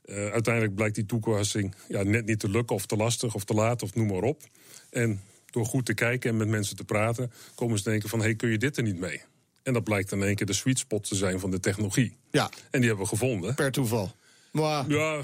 Eh, 0.04 0.16
uiteindelijk 0.30 0.74
blijkt 0.74 0.94
die 0.94 1.06
toepassing 1.06 1.74
ja, 1.88 2.02
net 2.02 2.26
niet 2.26 2.38
te 2.40 2.48
lukken, 2.50 2.76
of 2.76 2.86
te 2.86 2.96
lastig, 2.96 3.34
of 3.34 3.44
te 3.44 3.54
laat, 3.54 3.82
of 3.82 3.94
noem 3.94 4.06
maar 4.06 4.22
op. 4.22 4.42
En 4.90 5.20
door 5.50 5.66
goed 5.66 5.86
te 5.86 5.94
kijken 5.94 6.30
en 6.30 6.36
met 6.36 6.48
mensen 6.48 6.76
te 6.76 6.84
praten, 6.84 7.32
komen 7.54 7.78
ze 7.78 7.84
denken 7.90 8.08
van: 8.08 8.18
hé, 8.18 8.24
hey, 8.24 8.34
kun 8.34 8.50
je 8.50 8.58
dit 8.58 8.76
er 8.76 8.82
niet 8.82 8.98
mee? 8.98 9.20
En 9.62 9.72
dat 9.72 9.84
blijkt 9.84 10.12
in 10.12 10.22
één 10.22 10.34
keer 10.34 10.46
de 10.46 10.52
sweet 10.52 10.78
spot 10.78 11.08
te 11.08 11.14
zijn 11.14 11.40
van 11.40 11.50
de 11.50 11.60
technologie. 11.60 12.16
Ja, 12.30 12.50
En 12.70 12.78
die 12.80 12.88
hebben 12.88 13.04
we 13.04 13.10
gevonden. 13.10 13.54
per 13.54 13.72
toeval. 13.72 14.14
Maar 14.52 14.88
Ja, 14.90 15.22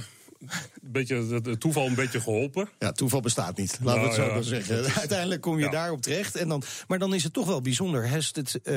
een 0.82 0.93
beetje, 0.93 1.40
het 1.43 1.60
toeval 1.60 1.87
een 1.87 1.94
beetje 1.94 2.20
geholpen. 2.20 2.69
ja, 2.78 2.93
toeval 2.93 3.20
bestaat 3.20 3.56
niet. 3.56 3.78
Laten 3.82 4.00
we 4.02 4.06
het 4.06 4.16
zo 4.16 4.26
maar 4.32 4.43
zeggen. 4.43 4.84
Uiteindelijk 4.94 5.40
kom 5.40 5.58
je 5.58 5.64
Ja. 5.64 5.70
daarop 5.70 6.02
terecht. 6.02 6.37
En 6.37 6.48
dan, 6.48 6.62
maar 6.88 6.98
dan 6.98 7.14
is 7.14 7.25
het 7.25 7.32
toch 7.32 7.46
wel 7.46 7.60
bijzonder. 7.60 8.10
Als 8.14 8.31
het 8.32 8.60
eh, 8.62 8.75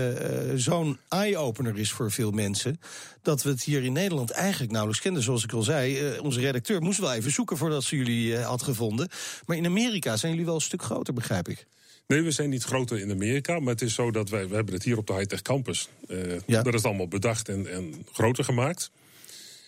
zo'n 0.56 0.98
eye-opener 1.10 1.78
is 1.80 1.92
voor 1.92 2.12
veel 2.12 2.32
mensen. 2.32 2.80
dat 3.22 3.44
we 3.44 3.50
het 3.50 3.64
hier 3.64 3.84
in 3.84 3.94
Nederland 3.94 4.32
eigenlijk 4.32 4.72
nauwelijks 4.72 5.04
kenden. 5.04 5.24
Zoals 5.24 5.44
ik 5.44 5.52
al 5.54 5.64
zei, 5.64 5.98
eh, 6.00 6.24
onze 6.24 6.40
redacteur 6.40 6.82
moest 6.82 7.00
wel 7.00 7.14
even 7.14 7.32
zoeken 7.32 7.58
voordat 7.58 7.84
ze 7.84 7.96
jullie 7.96 8.36
eh, 8.38 8.46
had 8.48 8.62
gevonden. 8.64 9.10
Maar 9.46 9.58
in 9.58 9.66
Amerika 9.66 10.18
zijn 10.18 10.32
jullie 10.32 10.46
wel 10.48 10.56
een 10.56 10.62
stuk 10.62 10.82
groter, 10.84 11.14
begrijp 11.14 11.48
ik. 11.48 11.66
Nee, 12.08 12.22
we 12.22 12.32
zijn 12.32 12.50
niet 12.50 12.64
groter 12.64 13.00
in 13.00 13.12
Amerika, 13.12 13.60
maar 13.60 13.74
het 13.74 13.82
is 13.82 13.94
zo 13.94 14.12
dat 14.12 14.30
wij, 14.30 14.48
we 14.48 14.56
hebben 14.56 14.74
het 14.74 14.84
hier 14.84 14.98
op 14.98 15.08
de 15.08 15.14
Hightech 15.14 15.42
Campus. 15.42 15.90
eh 16.08 16.18
Ja. 16.46 16.62
Dat 16.64 16.74
is 16.74 16.84
allemaal 16.84 17.08
bedacht 17.08 17.50
en, 17.50 17.72
en 17.72 18.06
groter 18.12 18.44
gemaakt. 18.44 18.92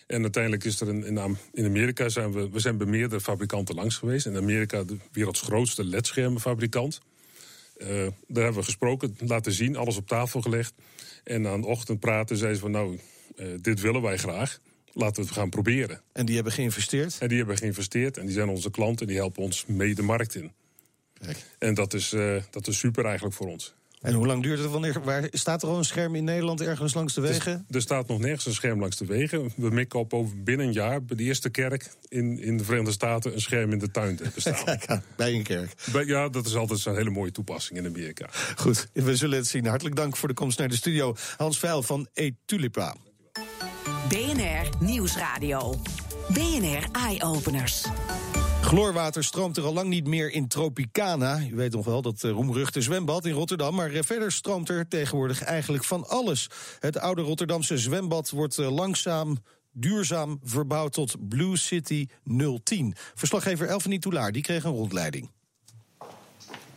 En 0.06 0.22
uiteindelijk 0.22 0.64
is 0.64 0.80
er 0.80 0.88
in, 0.88 1.04
in, 1.04 1.36
in 1.52 1.64
Amerika 1.64 2.08
zijn 2.08 2.32
we, 2.32 2.50
we 2.50 2.58
zijn 2.58 2.76
bij 2.76 2.86
meerdere 2.86 3.20
fabrikanten 3.20 3.74
langs 3.74 3.96
geweest. 3.96 4.26
In 4.26 4.36
Amerika 4.36 4.84
de 4.84 4.96
werelds 5.12 5.40
grootste 5.40 5.84
ledschermenfabrikant. 5.84 7.00
Eh 7.76 7.88
daar 8.26 8.44
hebben 8.44 8.60
we 8.60 8.62
gesproken, 8.62 9.16
laten 9.18 9.52
zien, 9.52 9.76
alles 9.76 9.96
op 9.96 10.06
tafel 10.06 10.40
gelegd. 10.40 10.74
En 11.24 11.46
aan 11.46 11.60
de 11.60 11.66
ochtend 11.66 12.00
praten 12.00 12.36
zeiden 12.36 12.58
ze 12.58 12.62
van 12.62 12.72
nou, 12.72 12.98
eh, 13.36 13.46
dit 13.60 13.80
willen 13.80 14.02
wij 14.02 14.16
graag. 14.16 14.58
Laten 14.92 15.14
we 15.14 15.28
het 15.28 15.38
gaan 15.38 15.48
proberen. 15.48 16.02
En 16.12 16.26
die 16.26 16.34
hebben 16.34 16.52
geïnvesteerd. 16.52 17.16
En 17.20 17.28
die 17.28 17.38
hebben 17.38 17.56
geïnvesteerd 17.56 18.16
en 18.16 18.26
die 18.26 18.34
zijn 18.34 18.48
onze 18.48 18.70
klanten 18.70 19.00
en 19.00 19.12
die 19.12 19.16
helpen 19.16 19.42
ons 19.42 19.66
mee 19.66 19.94
de 19.94 20.02
markt 20.02 20.34
in. 20.34 20.52
Kijk. 21.18 21.36
En 21.58 21.74
dat 21.74 21.94
is, 21.94 22.12
eh, 22.12 22.42
dat 22.50 22.66
is 22.66 22.78
super 22.78 23.04
eigenlijk 23.04 23.34
voor 23.34 23.46
ons. 23.46 23.74
En 24.02 24.14
hoe 24.14 24.26
lang 24.26 24.42
duurt 24.42 24.58
het? 24.58 24.70
Wanneer, 24.70 25.00
waar, 25.04 25.28
staat 25.30 25.62
er 25.62 25.68
al 25.68 25.78
een 25.78 25.84
scherm 25.84 26.14
in 26.14 26.24
Nederland 26.24 26.60
ergens 26.60 26.94
langs 26.94 27.14
de 27.14 27.20
wegen? 27.20 27.66
Er 27.70 27.80
staat 27.80 28.08
nog 28.08 28.18
nergens 28.18 28.46
een 28.46 28.54
scherm 28.54 28.80
langs 28.80 28.96
de 28.96 29.06
wegen. 29.06 29.52
We 29.56 29.70
mikken 29.70 29.98
op 29.98 30.14
over 30.14 30.42
binnen 30.42 30.66
een 30.66 30.72
jaar 30.72 31.04
bij 31.04 31.16
de 31.16 31.22
eerste 31.22 31.50
kerk 31.50 31.90
in, 32.08 32.38
in 32.38 32.56
de 32.56 32.64
Verenigde 32.64 32.92
Staten 32.92 33.32
een 33.32 33.40
scherm 33.40 33.72
in 33.72 33.78
de 33.78 33.90
tuin 33.90 34.16
te 34.16 34.22
hebben 34.24 34.40
staan. 34.40 34.64
Kijk 34.64 34.86
aan, 34.86 35.02
bij 35.16 35.34
een 35.34 35.42
kerk. 35.42 35.74
Bij- 35.92 36.04
ja, 36.04 36.28
dat 36.28 36.46
is 36.46 36.56
altijd 36.56 36.78
zo'n 36.78 36.96
hele 36.96 37.10
mooie 37.10 37.32
toepassing 37.32 37.78
in 37.78 37.86
Amerika. 37.86 38.26
Goed, 38.56 38.88
we 38.92 39.16
zullen 39.16 39.38
het 39.38 39.46
zien. 39.46 39.66
Hartelijk 39.66 39.96
dank 39.96 40.16
voor 40.16 40.28
de 40.28 40.34
komst 40.34 40.58
naar 40.58 40.68
de 40.68 40.76
studio. 40.76 41.16
Hans 41.36 41.58
Veil 41.58 41.82
van 41.82 42.08
Etulipa. 42.12 42.94
BNR 44.08 44.68
Nieuwsradio. 44.80 45.80
BNR 46.28 46.88
Eye 46.92 47.22
Openers. 47.24 47.84
Chloorwater 48.72 49.24
stroomt 49.24 49.56
er 49.56 49.64
al 49.64 49.72
lang 49.72 49.88
niet 49.88 50.06
meer 50.06 50.30
in 50.30 50.48
Tropicana. 50.48 51.40
U 51.50 51.54
weet 51.54 51.72
nog 51.72 51.84
wel, 51.84 52.02
dat 52.02 52.24
eh, 52.24 52.30
roemruchte 52.30 52.82
zwembad 52.82 53.24
in 53.24 53.32
Rotterdam. 53.32 53.74
Maar 53.74 53.90
eh, 53.90 54.02
verder 54.02 54.32
stroomt 54.32 54.68
er 54.68 54.88
tegenwoordig 54.88 55.42
eigenlijk 55.42 55.84
van 55.84 56.08
alles. 56.08 56.50
Het 56.78 56.98
oude 56.98 57.22
Rotterdamse 57.22 57.78
zwembad 57.78 58.30
wordt 58.30 58.58
eh, 58.58 58.74
langzaam 58.74 59.36
duurzaam 59.72 60.40
verbouwd 60.44 60.92
tot 60.92 61.28
Blue 61.28 61.56
City 61.56 62.06
010. 62.62 62.94
Verslaggever 63.14 63.68
Elfanie 63.68 63.98
Toulaar, 63.98 64.32
die 64.32 64.42
kreeg 64.42 64.64
een 64.64 64.72
rondleiding. 64.72 65.30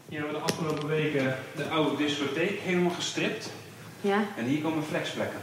Hier 0.10 0.20
hebben 0.20 0.42
we 0.42 0.46
de 0.46 0.54
afgelopen 0.54 0.88
weken 0.88 1.38
de 1.56 1.68
oude 1.68 1.98
discotheek 2.04 2.60
helemaal 2.60 2.92
gestript. 2.92 3.50
Ja, 4.02 4.28
En 4.38 4.46
hier 4.46 4.62
komen 4.62 4.84
flexplekken. 4.84 5.40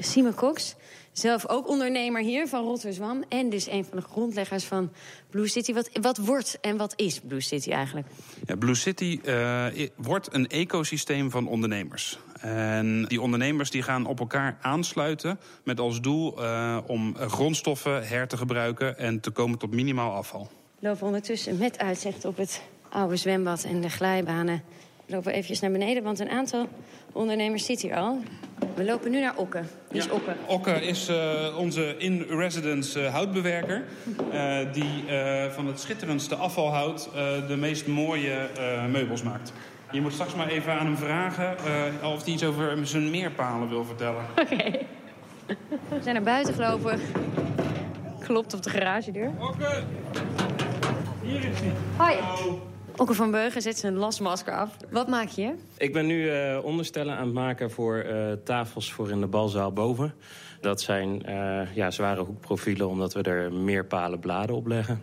Simon 0.00 0.34
Cox, 0.34 0.74
zelf 1.18 1.48
ook 1.48 1.68
ondernemer 1.68 2.22
hier 2.22 2.48
van 2.48 2.64
Rotterdam... 2.64 3.24
en 3.28 3.48
dus 3.48 3.68
een 3.68 3.84
van 3.84 3.98
de 3.98 4.04
grondleggers 4.04 4.64
van 4.64 4.92
Blue 5.30 5.48
City. 5.48 5.72
Wat, 5.72 5.90
wat 6.00 6.16
wordt 6.16 6.58
en 6.60 6.76
wat 6.76 6.92
is 6.96 7.20
Blue 7.20 7.40
City 7.40 7.70
eigenlijk? 7.70 8.06
Ja, 8.46 8.56
Blue 8.56 8.74
City 8.74 9.20
eh, 9.24 9.66
wordt 9.96 10.34
een 10.34 10.48
ecosysteem 10.48 11.30
van 11.30 11.48
ondernemers. 11.48 12.18
En 12.40 13.04
die 13.04 13.20
ondernemers 13.20 13.70
die 13.70 13.82
gaan 13.82 14.06
op 14.06 14.20
elkaar 14.20 14.58
aansluiten 14.60 15.38
met 15.62 15.80
als 15.80 16.00
doel 16.00 16.42
uh, 16.42 16.78
om 16.86 17.16
grondstoffen 17.16 18.08
her 18.08 18.28
te 18.28 18.36
gebruiken 18.36 18.98
en 18.98 19.20
te 19.20 19.30
komen 19.30 19.58
tot 19.58 19.70
minimaal 19.70 20.12
afval. 20.12 20.48
We 20.78 20.88
lopen 20.88 21.06
ondertussen 21.06 21.58
met 21.58 21.78
uitzicht 21.78 22.24
op 22.24 22.36
het 22.36 22.62
oude 22.88 23.16
zwembad 23.16 23.64
en 23.64 23.80
de 23.80 23.88
glijbanen. 23.88 24.62
We 25.06 25.14
lopen 25.14 25.32
eventjes 25.32 25.60
naar 25.60 25.70
beneden, 25.70 26.02
want 26.02 26.18
een 26.18 26.30
aantal 26.30 26.68
ondernemers 27.12 27.64
zit 27.64 27.80
hier 27.80 27.96
al. 27.96 28.22
We 28.74 28.84
lopen 28.84 29.10
nu 29.10 29.20
naar 29.20 29.36
Okke. 29.36 29.62
Wie 29.88 30.00
is 30.00 30.10
Okke? 30.10 30.34
Okke 30.46 30.70
is 30.70 31.08
uh, 31.08 31.58
onze 31.58 31.96
in-residence 31.96 33.00
uh, 33.00 33.14
houtbewerker. 33.14 33.82
Uh, 34.32 34.56
die 34.72 35.04
van 35.50 35.66
het 35.66 35.80
schitterendste 35.80 36.34
afvalhout 36.34 37.08
de 37.48 37.56
meest 37.56 37.86
mooie 37.86 38.48
meubels 38.90 39.22
maakt. 39.22 39.52
Je 39.90 40.00
moet 40.00 40.12
straks 40.12 40.34
maar 40.34 40.48
even 40.48 40.72
aan 40.72 40.86
hem 40.86 40.96
vragen 40.96 41.56
of 42.02 42.24
hij 42.24 42.32
iets 42.32 42.44
over 42.44 42.86
zijn 42.86 43.10
meerpalen 43.10 43.68
wil 43.68 43.84
vertellen. 43.84 44.24
Oké. 44.42 44.52
Okay. 44.54 44.86
We 45.88 46.02
zijn 46.02 46.14
naar 46.14 46.24
buiten 46.24 46.54
gelopen. 46.54 47.00
Klopt 48.20 48.54
op 48.54 48.62
de 48.62 48.70
garagedeur. 48.70 49.30
Okke! 49.40 49.82
Hier 51.22 51.44
is 51.44 51.60
hij. 51.60 51.72
Hoi. 51.96 52.16
Okke 52.96 53.14
van 53.14 53.30
Beugen 53.30 53.62
zet 53.62 53.78
zijn 53.78 53.94
lasmasker 53.94 54.52
af. 54.52 54.76
Wat 54.90 55.08
maak 55.08 55.28
je? 55.28 55.54
Ik 55.76 55.92
ben 55.92 56.06
nu 56.06 56.22
uh, 56.22 56.64
onderstellen 56.64 57.16
aan 57.16 57.24
het 57.24 57.34
maken 57.34 57.70
voor 57.70 58.04
uh, 58.06 58.32
tafels 58.44 58.92
voor 58.92 59.10
in 59.10 59.20
de 59.20 59.26
balzaal 59.26 59.72
boven. 59.72 60.14
Dat 60.60 60.80
zijn 60.80 61.22
uh, 61.28 61.74
ja, 61.74 61.90
zware 61.90 62.20
hoekprofielen 62.20 62.88
omdat 62.88 63.14
we 63.14 63.22
er 63.22 63.52
meerpalen 63.52 64.18
bladen 64.18 64.56
op 64.56 64.66
leggen. 64.66 65.02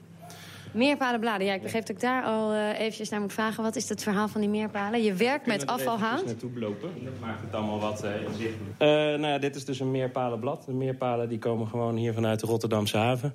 Meerpalen 0.74 1.20
bladen, 1.20 1.48
ja, 1.48 1.54
ik 1.54 1.62
begreep 1.62 1.82
dat 1.82 1.96
ik 1.96 2.02
daar 2.02 2.24
al 2.24 2.54
uh, 2.54 2.80
eventjes 2.80 3.10
naar 3.10 3.22
moet 3.22 3.34
vragen. 3.34 3.64
Wat 3.64 3.76
is 3.76 3.90
het 3.90 4.04
verhaal 4.04 4.28
van 4.28 4.42
die 4.42 4.50
meerpalen? 4.50 5.04
Je 5.04 5.14
werkt 5.14 5.46
met 5.46 5.66
afvalhout? 5.66 6.20
Ik 6.20 6.26
naartoe 6.26 6.60
lopen, 6.60 6.90
dat 7.04 7.14
maakt 7.22 7.42
het 7.42 7.56
allemaal 7.56 7.80
wat 7.80 8.04
uh, 8.04 8.22
inzichtelijk. 8.22 8.74
Uh, 8.80 8.88
nou 8.88 9.28
ja, 9.28 9.38
dit 9.38 9.56
is 9.56 9.66
dus 9.66 9.80
een 9.80 9.92
meerpalenblad. 9.92 10.66
De 10.66 10.74
meerpalen 10.74 11.30
die 11.30 11.40
komen 11.40 11.68
gewoon 11.68 11.96
hier 11.96 12.14
vanuit 12.14 12.40
de 12.40 12.46
Rotterdamse 12.46 12.98
haven. 12.98 13.34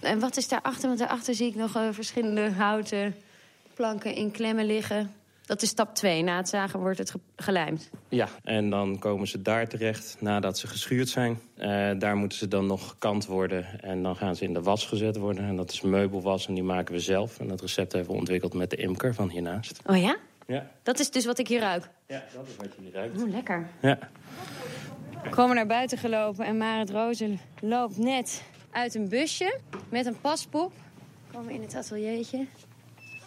En 0.00 0.18
wat 0.20 0.36
is 0.36 0.48
daarachter? 0.48 0.86
Want 0.86 0.98
daarachter 0.98 1.34
zie 1.34 1.48
ik 1.48 1.54
nog 1.54 1.70
verschillende 1.90 2.50
houten 2.50 3.14
planken 3.76 4.14
in 4.14 4.30
klemmen 4.30 4.64
liggen. 4.64 5.14
Dat 5.46 5.62
is 5.62 5.68
stap 5.68 5.94
2. 5.94 6.22
Na 6.22 6.36
het 6.36 6.48
zagen 6.48 6.80
wordt 6.80 6.98
het 6.98 7.10
ge 7.10 7.20
gelijmd. 7.36 7.90
Ja, 8.08 8.28
en 8.44 8.70
dan 8.70 8.98
komen 8.98 9.26
ze 9.26 9.42
daar 9.42 9.68
terecht 9.68 10.16
nadat 10.20 10.58
ze 10.58 10.66
geschuurd 10.66 11.08
zijn. 11.08 11.40
Uh, 11.58 11.90
daar 11.98 12.16
moeten 12.16 12.38
ze 12.38 12.48
dan 12.48 12.66
nog 12.66 12.88
gekant 12.88 13.26
worden. 13.26 13.82
En 13.82 14.02
dan 14.02 14.16
gaan 14.16 14.36
ze 14.36 14.44
in 14.44 14.52
de 14.52 14.62
was 14.62 14.86
gezet 14.86 15.16
worden. 15.16 15.44
En 15.44 15.56
dat 15.56 15.70
is 15.70 15.80
meubelwas 15.80 16.46
en 16.46 16.54
die 16.54 16.62
maken 16.62 16.94
we 16.94 17.00
zelf. 17.00 17.38
En 17.38 17.48
dat 17.48 17.60
recept 17.60 17.92
hebben 17.92 18.12
we 18.12 18.18
ontwikkeld 18.18 18.54
met 18.54 18.70
de 18.70 18.76
imker 18.76 19.14
van 19.14 19.28
hiernaast. 19.28 19.80
Oh 19.86 20.00
ja? 20.00 20.16
Ja. 20.46 20.70
Dat 20.82 20.98
is 20.98 21.10
dus 21.10 21.24
wat 21.24 21.38
ik 21.38 21.48
hier 21.48 21.60
ruik? 21.60 21.88
Ja, 22.06 22.22
dat 22.34 22.46
is 22.46 22.56
wat 22.56 22.74
je 22.76 22.82
hier 22.82 22.92
ruikt. 22.92 23.22
Oh, 23.22 23.30
lekker. 23.30 23.68
Ja. 23.80 23.98
We 25.22 25.30
komen 25.30 25.56
naar 25.56 25.66
buiten 25.66 25.98
gelopen 25.98 26.44
en 26.44 26.56
Marit 26.56 26.90
Rozen 26.90 27.40
loopt 27.60 27.98
net 27.98 28.42
uit 28.70 28.94
een 28.94 29.08
busje 29.08 29.58
met 29.88 30.06
een 30.06 30.20
paspop. 30.20 30.72
We 31.26 31.36
komen 31.36 31.52
in 31.52 31.62
het 31.62 31.74
ateliertje. 31.74 32.46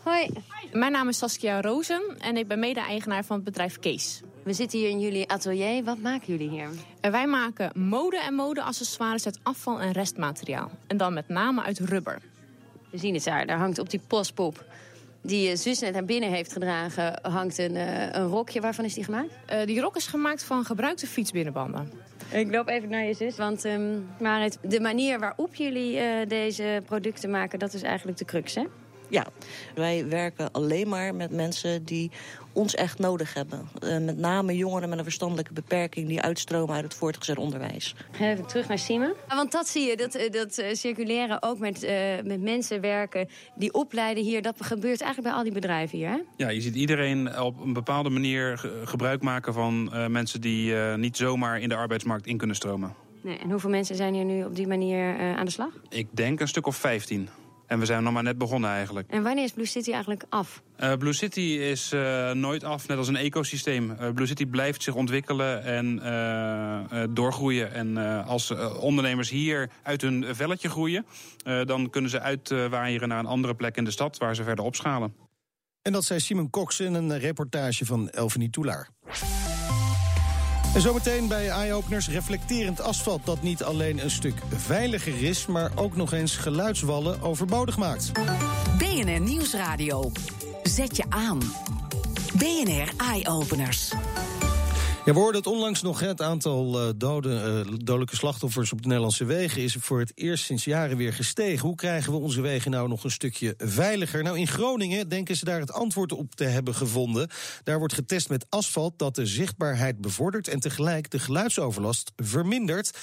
Hoi. 0.09 0.29
Mijn 0.71 0.91
naam 0.91 1.07
is 1.07 1.17
Saskia 1.17 1.61
Rozen 1.61 2.01
en 2.19 2.37
ik 2.37 2.47
ben 2.47 2.59
mede-eigenaar 2.59 3.23
van 3.25 3.35
het 3.35 3.45
bedrijf 3.45 3.79
Kees. 3.79 4.21
We 4.43 4.53
zitten 4.53 4.79
hier 4.79 4.89
in 4.89 4.99
jullie 4.99 5.29
atelier. 5.29 5.83
Wat 5.83 5.97
maken 5.97 6.27
jullie 6.27 6.49
hier? 6.49 6.69
En 7.01 7.11
wij 7.11 7.27
maken 7.27 7.71
mode 7.73 8.19
en 8.19 8.33
modeaccessoires 8.33 9.25
uit 9.25 9.39
afval 9.43 9.79
en 9.79 9.91
restmateriaal. 9.91 10.71
En 10.87 10.97
dan 10.97 11.13
met 11.13 11.27
name 11.27 11.61
uit 11.61 11.79
rubber. 11.79 12.21
We 12.89 12.97
zien 12.97 13.13
het 13.13 13.23
daar. 13.23 13.45
Daar 13.45 13.57
hangt 13.57 13.79
op 13.79 13.89
die 13.89 14.01
postpop 14.07 14.65
die 15.21 15.49
je 15.49 15.55
zus 15.55 15.79
net 15.79 15.93
naar 15.93 16.05
binnen 16.05 16.29
heeft 16.29 16.53
gedragen... 16.53 17.19
hangt 17.21 17.57
een, 17.57 17.75
uh, 17.75 18.11
een 18.11 18.27
rokje. 18.27 18.61
Waarvan 18.61 18.85
is 18.85 18.93
die 18.93 19.03
gemaakt? 19.03 19.29
Uh, 19.51 19.65
die 19.65 19.81
rok 19.81 19.95
is 19.95 20.07
gemaakt 20.07 20.43
van 20.43 20.65
gebruikte 20.65 21.07
fietsbinnenbanden. 21.07 21.91
Ik 22.31 22.51
loop 22.51 22.67
even 22.67 22.89
naar 22.89 23.03
je 23.03 23.13
zus, 23.13 23.37
want 23.37 23.65
um, 23.65 24.07
Marit, 24.19 24.57
de 24.61 24.79
manier 24.79 25.19
waarop 25.19 25.55
jullie 25.55 25.95
uh, 25.95 26.27
deze 26.27 26.81
producten 26.85 27.29
maken... 27.29 27.59
dat 27.59 27.73
is 27.73 27.81
eigenlijk 27.81 28.17
de 28.17 28.25
crux, 28.25 28.55
hè? 28.55 28.63
Ja, 29.09 29.25
wij 29.75 30.07
werken 30.07 30.51
alleen 30.51 30.87
maar 30.87 31.15
met 31.15 31.31
mensen 31.31 31.85
die 31.85 32.11
ons 32.53 32.75
echt 32.75 32.99
nodig 32.99 33.33
hebben. 33.33 33.69
Uh, 33.83 33.97
met 33.97 34.17
name 34.17 34.55
jongeren 34.55 34.89
met 34.89 34.97
een 34.97 35.03
verstandelijke 35.03 35.53
beperking... 35.53 36.07
die 36.07 36.21
uitstromen 36.21 36.75
uit 36.75 36.83
het 36.83 36.93
voortgezet 36.93 37.37
onderwijs. 37.37 37.95
Even 38.19 38.47
terug 38.47 38.67
naar 38.67 38.79
Simon. 38.79 39.13
Ja, 39.29 39.35
want 39.35 39.51
dat 39.51 39.67
zie 39.67 39.87
je, 39.87 39.97
dat, 39.97 40.29
dat 40.31 40.57
uh, 40.57 40.73
circuleren 40.73 41.43
ook 41.43 41.59
met, 41.59 41.83
uh, 41.83 41.91
met 42.23 42.41
mensen 42.41 42.81
werken... 42.81 43.29
die 43.55 43.73
opleiden 43.73 44.23
hier, 44.23 44.41
dat 44.41 44.55
gebeurt 44.59 45.01
eigenlijk 45.01 45.21
bij 45.21 45.31
al 45.31 45.43
die 45.43 45.53
bedrijven 45.53 45.97
hier, 45.97 46.09
hè? 46.09 46.19
Ja, 46.37 46.49
je 46.49 46.61
ziet 46.61 46.75
iedereen 46.75 47.39
op 47.39 47.59
een 47.59 47.73
bepaalde 47.73 48.09
manier 48.09 48.69
gebruik 48.83 49.21
maken 49.21 49.53
van 49.53 49.91
mensen... 50.11 50.41
die 50.41 50.73
niet 50.75 51.17
zomaar 51.17 51.59
in 51.59 51.69
de 51.69 51.75
arbeidsmarkt 51.75 52.27
in 52.27 52.37
kunnen 52.37 52.55
stromen. 52.55 52.93
Nee, 53.21 53.37
en 53.37 53.49
hoeveel 53.51 53.69
mensen 53.69 53.95
zijn 53.95 54.13
hier 54.13 54.25
nu 54.25 54.43
op 54.43 54.55
die 54.55 54.67
manier 54.67 55.17
aan 55.35 55.45
de 55.45 55.51
slag? 55.51 55.69
Ik 55.89 56.07
denk 56.11 56.39
een 56.39 56.47
stuk 56.47 56.67
of 56.67 56.75
15. 56.75 57.29
En 57.69 57.79
we 57.79 57.85
zijn 57.85 58.03
nog 58.03 58.13
maar 58.13 58.23
net 58.23 58.37
begonnen 58.37 58.69
eigenlijk. 58.69 59.09
En 59.09 59.23
wanneer 59.23 59.43
is 59.43 59.51
Blue 59.51 59.65
City 59.65 59.91
eigenlijk 59.91 60.23
af? 60.29 60.61
Uh, 60.79 60.93
Blue 60.93 61.13
City 61.13 61.39
is 61.41 61.93
uh, 61.93 62.31
nooit 62.31 62.63
af, 62.63 62.87
net 62.87 62.97
als 62.97 63.07
een 63.07 63.15
ecosysteem. 63.15 63.91
Uh, 63.91 64.09
Blue 64.13 64.27
City 64.27 64.45
blijft 64.45 64.83
zich 64.83 64.95
ontwikkelen 64.95 65.63
en 65.63 67.13
doorgroeien. 67.13 67.73
En 67.73 67.97
als 68.25 68.51
ondernemers 68.79 69.29
hier 69.29 69.69
uit 69.83 70.01
hun 70.01 70.35
velletje 70.35 70.69
groeien... 70.69 71.05
dan 71.65 71.89
kunnen 71.89 72.09
ze 72.09 72.19
uitwaaieren 72.19 73.07
naar 73.07 73.19
een 73.19 73.25
andere 73.25 73.55
plek 73.55 73.77
in 73.77 73.83
de 73.83 73.91
stad... 73.91 74.17
waar 74.17 74.35
ze 74.35 74.43
verder 74.43 74.65
opschalen. 74.65 75.13
En 75.81 75.91
dat 75.91 76.03
zei 76.03 76.19
Simon 76.19 76.49
Cox 76.49 76.79
in 76.79 76.93
een 76.93 77.19
reportage 77.19 77.85
van 77.85 78.09
Elvenie 78.09 78.49
Toulaar. 78.49 78.89
En 80.73 80.81
zometeen 80.81 81.27
bij 81.27 81.49
Eye-Openers 81.49 82.09
reflecterend 82.09 82.81
asfalt 82.81 83.25
dat 83.25 83.41
niet 83.41 83.63
alleen 83.63 84.03
een 84.03 84.11
stuk 84.11 84.33
veiliger 84.55 85.23
is... 85.23 85.45
maar 85.45 85.71
ook 85.75 85.95
nog 85.95 86.13
eens 86.13 86.35
geluidswallen 86.35 87.21
overbodig 87.21 87.77
maakt. 87.77 88.11
BNR 88.77 89.19
Nieuwsradio. 89.19 90.11
Zet 90.63 90.95
je 90.95 91.03
aan. 91.09 91.39
BNR 92.33 92.91
Eye-Openers. 92.97 93.93
We 95.13 95.15
hoorden 95.15 95.41
het 95.41 95.51
onlangs 95.51 95.81
nog. 95.81 95.99
Het 95.99 96.21
aantal 96.21 96.87
uh, 96.87 96.93
doden, 96.95 97.67
uh, 97.67 97.73
dodelijke 97.83 98.15
slachtoffers 98.15 98.71
op 98.71 98.81
de 98.81 98.87
Nederlandse 98.87 99.25
wegen 99.25 99.61
is 99.61 99.75
voor 99.79 99.99
het 99.99 100.11
eerst 100.15 100.43
sinds 100.43 100.63
jaren 100.63 100.97
weer 100.97 101.13
gestegen. 101.13 101.67
Hoe 101.67 101.75
krijgen 101.75 102.11
we 102.11 102.17
onze 102.17 102.41
wegen 102.41 102.71
nou 102.71 102.87
nog 102.87 103.03
een 103.03 103.11
stukje 103.11 103.53
veiliger? 103.57 104.23
Nou, 104.23 104.37
in 104.37 104.47
Groningen 104.47 105.09
denken 105.09 105.35
ze 105.35 105.45
daar 105.45 105.59
het 105.59 105.71
antwoord 105.71 106.11
op 106.11 106.35
te 106.35 106.43
hebben 106.43 106.75
gevonden. 106.75 107.29
Daar 107.63 107.77
wordt 107.77 107.93
getest 107.93 108.29
met 108.29 108.45
asfalt 108.49 108.99
dat 108.99 109.15
de 109.15 109.25
zichtbaarheid 109.25 110.01
bevordert 110.01 110.47
en 110.47 110.59
tegelijk 110.59 111.09
de 111.09 111.19
geluidsoverlast 111.19 112.11
vermindert. 112.15 112.97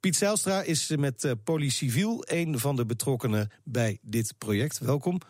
Piet 0.00 0.16
Zijlstra 0.16 0.62
is 0.62 0.88
met 0.96 1.24
uh, 1.24 1.68
Civiel 1.70 2.24
een 2.26 2.58
van 2.58 2.76
de 2.76 2.86
betrokkenen 2.86 3.50
bij 3.64 3.98
dit 4.02 4.34
project. 4.38 4.78
Welkom. 4.78 5.20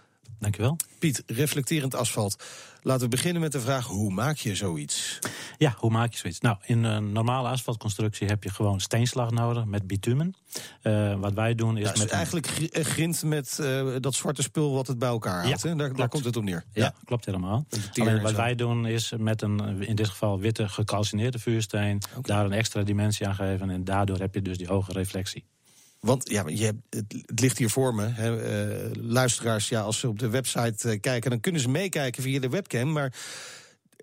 Dankjewel. 0.43 0.77
Piet, 0.99 1.23
reflecterend 1.27 1.95
asfalt. 1.95 2.45
Laten 2.83 3.03
we 3.03 3.09
beginnen 3.09 3.43
met 3.43 3.53
de 3.53 3.61
vraag, 3.61 3.87
hoe 3.87 4.13
maak 4.13 4.37
je 4.37 4.55
zoiets? 4.55 5.19
Ja, 5.59 5.75
hoe 5.79 5.91
maak 5.91 6.13
je 6.13 6.19
zoiets? 6.19 6.41
Nou, 6.41 6.57
in 6.65 6.85
een 6.85 7.13
normale 7.13 7.49
asfaltconstructie 7.49 8.27
heb 8.27 8.45
je 8.45 8.51
gewoon 8.51 8.81
steenslag 8.81 9.31
nodig 9.31 9.65
met 9.65 9.87
bitumen. 9.87 10.35
Uh, 10.83 11.21
wat 11.21 11.33
wij 11.33 11.55
doen 11.55 11.77
is... 11.77 11.89
Ja, 11.89 11.99
met 11.99 12.11
eigenlijk 12.11 12.47
een... 12.71 12.85
grind 12.85 13.23
met 13.23 13.59
uh, 13.61 13.95
dat 14.01 14.15
zwarte 14.15 14.43
spul 14.43 14.73
wat 14.73 14.87
het 14.87 14.99
bij 14.99 15.09
elkaar 15.09 15.43
houdt. 15.43 15.63
Ja, 15.63 15.75
daar, 15.75 15.95
daar, 15.95 16.09
komt 16.09 16.25
het 16.25 16.37
op 16.37 16.45
neer. 16.45 16.65
Ja, 16.73 16.85
ja 16.85 16.95
klopt 17.05 17.25
helemaal. 17.25 17.67
Alleen 17.95 18.23
wat 18.23 18.33
wij 18.33 18.55
doen 18.55 18.87
is 18.87 19.13
met 19.19 19.43
een, 19.43 19.83
in 19.83 19.97
dit 19.97 20.09
geval 20.09 20.41
witte 20.41 20.69
gecalcineerde 20.69 21.39
vuursteen... 21.39 22.01
Okay. 22.09 22.37
daar 22.37 22.45
een 22.45 22.53
extra 22.53 22.83
dimensie 22.83 23.27
aan 23.27 23.35
geven 23.35 23.71
en 23.71 23.85
daardoor 23.85 24.19
heb 24.19 24.35
je 24.35 24.43
dus 24.43 24.59
die 24.59 24.69
hoge 24.69 24.93
reflectie. 24.93 25.45
Want 26.07 26.31
ja, 26.31 26.45
je 26.47 26.65
hebt, 26.65 26.81
het, 26.91 27.41
ligt 27.41 27.59
hier 27.59 27.71
voor 27.71 27.95
me. 27.95 28.07
Hè, 28.07 28.31
uh, 28.87 29.03
luisteraars, 29.03 29.69
ja, 29.69 29.81
als 29.81 29.99
ze 29.99 30.09
op 30.09 30.19
de 30.19 30.29
website 30.29 30.93
uh, 30.93 31.01
kijken, 31.01 31.31
dan 31.31 31.41
kunnen 31.41 31.61
ze 31.61 31.69
meekijken 31.69 32.23
via 32.23 32.41
de 32.41 32.49
webcam. 32.49 32.93
Maar 32.93 33.13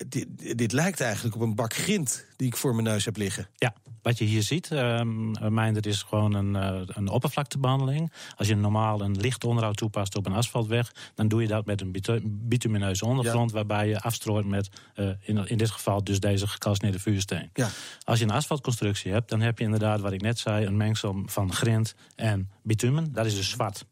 dit, 0.07 0.27
dit, 0.57 0.71
lijkt 0.71 1.01
eigenlijk 1.01 1.35
op 1.35 1.41
een 1.41 1.55
bak 1.55 1.73
grind 1.73 2.25
die 2.35 2.47
ik 2.47 2.57
voor 2.57 2.73
mijn 2.75 2.87
neus 2.87 3.05
heb 3.05 3.17
liggen. 3.17 3.47
Ja, 3.55 3.73
wat 4.09 4.17
je 4.17 4.25
hier 4.25 4.43
ziet, 4.43 4.71
um, 4.71 5.35
is 5.85 6.01
gewoon 6.01 6.33
een, 6.33 6.55
uh, 6.55 6.81
een 6.87 7.07
oppervlaktebehandeling. 7.07 8.11
Als 8.35 8.47
je 8.47 8.55
normaal 8.55 9.01
een 9.01 9.17
licht 9.17 9.43
onderhoud 9.43 9.77
toepast 9.77 10.15
op 10.15 10.25
een 10.25 10.33
asfaltweg, 10.33 10.91
dan 11.15 11.27
doe 11.27 11.41
je 11.41 11.47
dat 11.47 11.65
met 11.65 11.81
een 11.81 11.91
bitumineuze 12.25 13.05
ondergrond, 13.05 13.49
ja. 13.49 13.55
waarbij 13.55 13.87
je 13.87 14.01
afstrooit 14.01 14.45
met, 14.45 14.69
uh, 14.95 15.09
in, 15.21 15.47
in 15.47 15.57
dit 15.57 15.71
geval 15.71 16.03
dus 16.03 16.19
deze 16.19 16.47
gecalcineerde 16.47 16.99
vuursteen. 16.99 17.49
Ja. 17.53 17.69
Als 18.03 18.19
je 18.19 18.25
een 18.25 18.31
asfaltconstructie 18.31 19.11
hebt, 19.11 19.29
dan 19.29 19.41
heb 19.41 19.57
je 19.57 19.63
inderdaad, 19.63 19.99
wat 19.99 20.11
ik 20.11 20.21
net 20.21 20.39
zei, 20.39 20.65
een 20.65 20.77
mengsel 20.77 21.23
van 21.25 21.53
grind 21.53 21.95
en 22.15 22.49
bitumen. 22.63 23.13
Dat 23.13 23.25
is 23.25 23.35
dus 23.35 23.49
zwart. 23.49 23.85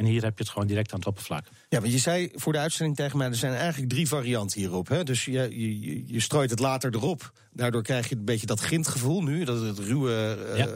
En 0.00 0.06
hier 0.06 0.22
heb 0.22 0.38
je 0.38 0.42
het 0.42 0.52
gewoon 0.52 0.68
direct 0.68 0.92
aan 0.92 0.98
het 0.98 1.08
oppervlak. 1.08 1.46
Ja, 1.68 1.80
maar 1.80 1.88
je 1.88 1.98
zei 1.98 2.30
voor 2.34 2.52
de 2.52 2.58
uitzending 2.58 2.96
tegen 2.96 3.18
mij... 3.18 3.26
er 3.26 3.34
zijn 3.34 3.54
eigenlijk 3.54 3.92
drie 3.92 4.08
varianten 4.08 4.60
hierop. 4.60 4.88
Hè? 4.88 5.04
Dus 5.04 5.24
je, 5.24 5.32
je, 5.32 6.06
je 6.06 6.20
strooit 6.20 6.50
het 6.50 6.58
later 6.58 6.94
erop. 6.94 7.32
Daardoor 7.52 7.82
krijg 7.82 8.08
je 8.08 8.16
een 8.16 8.24
beetje 8.24 8.46
dat 8.46 8.60
grindgevoel 8.60 9.22
nu. 9.22 9.44
Dat, 9.44 9.62
het 9.62 9.78
ruwe, 9.78 10.38
uh, 10.50 10.58
ja. 10.58 10.68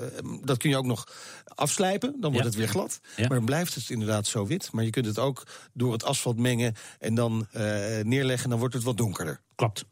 dat 0.42 0.58
kun 0.58 0.70
je 0.70 0.76
ook 0.76 0.84
nog 0.84 1.08
afslijpen. 1.44 2.16
Dan 2.20 2.32
wordt 2.32 2.36
ja. 2.38 2.44
het 2.44 2.54
weer 2.54 2.68
glad. 2.68 3.00
Ja. 3.16 3.26
Maar 3.26 3.36
dan 3.36 3.44
blijft 3.44 3.74
het 3.74 3.90
inderdaad 3.90 4.26
zo 4.26 4.46
wit. 4.46 4.72
Maar 4.72 4.84
je 4.84 4.90
kunt 4.90 5.06
het 5.06 5.18
ook 5.18 5.46
door 5.72 5.92
het 5.92 6.04
asfalt 6.04 6.38
mengen... 6.38 6.74
en 6.98 7.14
dan 7.14 7.46
uh, 7.56 7.62
neerleggen, 8.02 8.50
dan 8.50 8.58
wordt 8.58 8.74
het 8.74 8.82
wat 8.82 8.96
donkerder. 8.96 9.40
Klopt. 9.54 9.84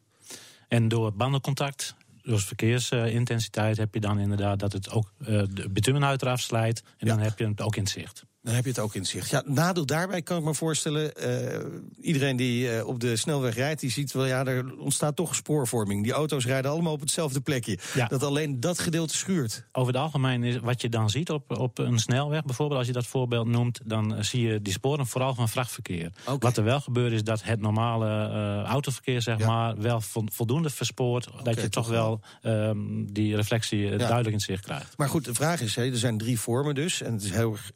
En 0.67 0.87
door 0.87 1.13
bandencontact 1.13 1.95
dus 2.23 2.45
verkeersintensiteit 2.45 3.77
heb 3.77 3.93
je 3.93 3.99
dan 3.99 4.19
inderdaad 4.19 4.59
dat 4.59 4.73
het 4.73 4.89
ook 4.89 5.13
de 5.17 5.69
bitumen 5.69 6.03
eraf 6.03 6.39
slijt. 6.39 6.83
En 6.97 7.07
dan 7.07 7.19
heb 7.19 7.39
je 7.39 7.47
het 7.47 7.61
ook 7.61 7.75
in 7.75 7.87
zicht. 7.87 8.25
Dan 8.43 8.53
heb 8.53 8.63
je 8.63 8.69
het 8.69 8.79
ook 8.79 8.95
in 8.95 9.05
zicht. 9.05 9.29
Ja, 9.29 9.43
nadeel 9.45 9.85
daarbij 9.85 10.21
kan 10.21 10.37
ik 10.37 10.43
me 10.43 10.53
voorstellen. 10.53 11.11
Uh, 11.27 11.65
iedereen 12.01 12.35
die 12.35 12.75
uh, 12.75 12.87
op 12.87 12.99
de 12.99 13.15
snelweg 13.15 13.55
rijdt, 13.55 13.79
die 13.81 13.91
ziet 13.91 14.11
wel, 14.11 14.25
ja, 14.25 14.45
er 14.45 14.77
ontstaat 14.77 15.15
toch 15.15 15.35
spoorvorming. 15.35 16.03
Die 16.03 16.11
auto's 16.11 16.45
rijden 16.45 16.71
allemaal 16.71 16.93
op 16.93 16.99
hetzelfde 16.99 17.41
plekje. 17.41 17.77
Ja. 17.93 18.07
Dat 18.07 18.23
alleen 18.23 18.59
dat 18.59 18.79
gedeelte 18.79 19.15
schuurt. 19.15 19.65
Over 19.71 19.93
het 19.93 20.01
algemeen 20.01 20.43
is 20.43 20.57
wat 20.59 20.81
je 20.81 20.89
dan 20.89 21.09
ziet 21.09 21.29
op, 21.29 21.57
op 21.57 21.77
een 21.77 21.99
snelweg, 21.99 22.43
bijvoorbeeld, 22.43 22.79
als 22.79 22.87
je 22.87 22.93
dat 22.93 23.05
voorbeeld 23.05 23.47
noemt, 23.47 23.79
dan 23.83 24.13
uh, 24.13 24.21
zie 24.21 24.47
je 24.47 24.61
die 24.61 24.73
sporen 24.73 25.07
vooral 25.07 25.35
van 25.35 25.49
vrachtverkeer. 25.49 26.11
Okay. 26.21 26.37
Wat 26.39 26.57
er 26.57 26.63
wel 26.63 26.81
gebeurt, 26.81 27.11
is 27.11 27.23
dat 27.23 27.43
het 27.43 27.59
normale 27.59 28.63
autoverkeer, 28.63 29.21
zeg 29.21 29.39
ja. 29.39 29.47
maar, 29.47 29.81
wel 29.81 30.01
voldoende 30.25 30.69
verspoort. 30.69 31.31
Okay, 31.31 31.43
dat 31.43 31.61
je 31.61 31.69
toch, 31.69 31.87
wel 31.87 32.21
um, 32.43 33.13
die 33.13 33.35
reflectie 33.35 33.79
ja. 33.79 33.97
duidelijk 33.97 34.31
in 34.31 34.39
zicht 34.39 34.63
krijgt. 34.63 34.97
Maar 34.97 35.09
goed, 35.09 35.25
de 35.25 35.33
vraag 35.33 35.61
is: 35.61 35.75
hè, 35.75 35.85
er 35.85 35.97
zijn 35.97 36.17
drie 36.17 36.39
vormen 36.39 36.75
dus. 36.75 37.01
En 37.01 37.13
het 37.13 37.23
is 37.23 37.31
heel 37.31 37.51
erg 37.51 37.71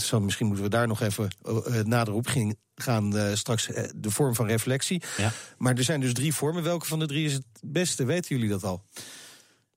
interessant. 0.00 0.24
Misschien 0.24 0.46
moeten 0.46 0.64
we 0.64 0.70
daar 0.70 0.86
nog 0.86 1.00
even 1.00 1.28
uh, 1.46 1.80
nader 1.84 2.14
op 2.14 2.26
ging, 2.26 2.58
gaan. 2.74 3.16
Uh, 3.16 3.34
straks 3.34 3.66
de 3.96 4.10
vorm 4.10 4.34
van 4.34 4.46
reflectie. 4.46 5.02
Ja. 5.16 5.32
Maar 5.58 5.74
er 5.74 5.84
zijn 5.84 6.00
dus 6.00 6.12
drie 6.12 6.34
vormen. 6.34 6.62
Welke 6.62 6.86
van 6.86 6.98
de 6.98 7.06
drie 7.06 7.24
is 7.24 7.32
het 7.32 7.44
beste? 7.60 8.04
Weten 8.04 8.36
jullie 8.36 8.50
dat 8.50 8.64
al? 8.64 8.84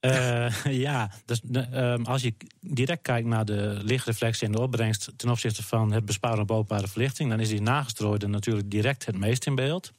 Uh, 0.05 0.65
ja, 0.87 1.11
dus, 1.25 1.41
uh, 1.51 1.95
als 2.03 2.21
je 2.21 2.33
direct 2.59 3.01
kijkt 3.01 3.27
naar 3.27 3.45
de 3.45 3.79
lichtreflectie 3.83 4.45
en 4.45 4.51
de 4.51 4.61
opbrengst 4.61 5.11
ten 5.15 5.29
opzichte 5.29 5.63
van 5.63 5.91
het 5.91 6.05
besparen 6.05 6.39
op 6.39 6.51
openbare 6.51 6.87
verlichting, 6.87 7.29
dan 7.29 7.39
is 7.39 7.49
die 7.49 7.61
nagestrooide 7.61 8.27
natuurlijk 8.27 8.71
direct 8.71 9.05
het 9.05 9.17
meest 9.17 9.45
in 9.45 9.55
beeld. 9.55 9.91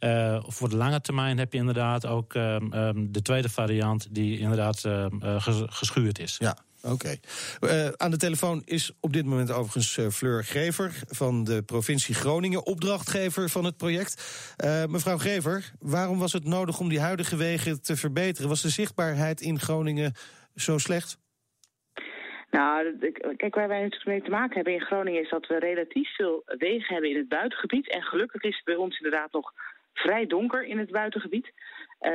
Uh, 0.00 0.42
voor 0.46 0.68
de 0.68 0.76
lange 0.76 1.00
termijn 1.00 1.38
heb 1.38 1.52
je 1.52 1.58
inderdaad 1.58 2.06
ook 2.06 2.34
um, 2.34 3.12
de 3.12 3.22
tweede 3.22 3.48
variant, 3.48 4.06
die 4.10 4.38
inderdaad 4.38 4.84
geschuurd 5.68 6.18
is. 6.18 6.36
Ja, 6.38 6.56
Oké. 6.82 7.16
Uh, 7.60 7.88
aan 7.96 8.10
de 8.10 8.16
telefoon 8.16 8.62
is 8.64 8.92
op 9.00 9.12
dit 9.12 9.24
moment 9.24 9.50
overigens 9.50 9.96
uh, 9.96 10.08
Fleur 10.08 10.44
Gever 10.44 11.02
van 11.08 11.44
de 11.44 11.62
provincie 11.62 12.14
Groningen, 12.14 12.66
opdrachtgever 12.66 13.48
van 13.48 13.64
het 13.64 13.76
project. 13.76 14.12
Uh, 14.64 14.84
mevrouw 14.84 15.18
Gever, 15.18 15.72
waarom 15.78 16.18
was 16.18 16.32
het 16.32 16.44
nodig 16.44 16.80
om 16.80 16.88
die 16.88 17.00
huidige 17.00 17.36
wegen 17.36 17.82
te 17.82 17.96
verbeteren? 17.96 18.48
Was 18.48 18.62
de 18.62 18.68
zichtbaarheid 18.68 19.40
in 19.40 19.58
Groningen 19.58 20.12
zo 20.54 20.78
slecht? 20.78 21.18
Nou, 22.50 22.98
kijk, 23.36 23.54
waar 23.54 23.68
wij 23.68 23.82
natuurlijk 23.82 24.10
mee 24.10 24.22
te 24.22 24.30
maken 24.30 24.54
hebben 24.54 24.72
in 24.72 24.80
Groningen 24.80 25.22
is 25.22 25.30
dat 25.30 25.46
we 25.46 25.58
relatief 25.58 26.14
veel 26.14 26.42
wegen 26.46 26.92
hebben 26.92 27.10
in 27.10 27.16
het 27.16 27.28
buitengebied. 27.28 27.90
En 27.90 28.02
gelukkig 28.02 28.42
is 28.42 28.56
het 28.56 28.64
bij 28.64 28.74
ons 28.74 28.96
inderdaad 28.96 29.32
nog 29.32 29.52
vrij 29.94 30.26
donker 30.26 30.64
in 30.64 30.78
het 30.78 30.90
buitengebied. 30.90 31.52
Uh, 32.00 32.10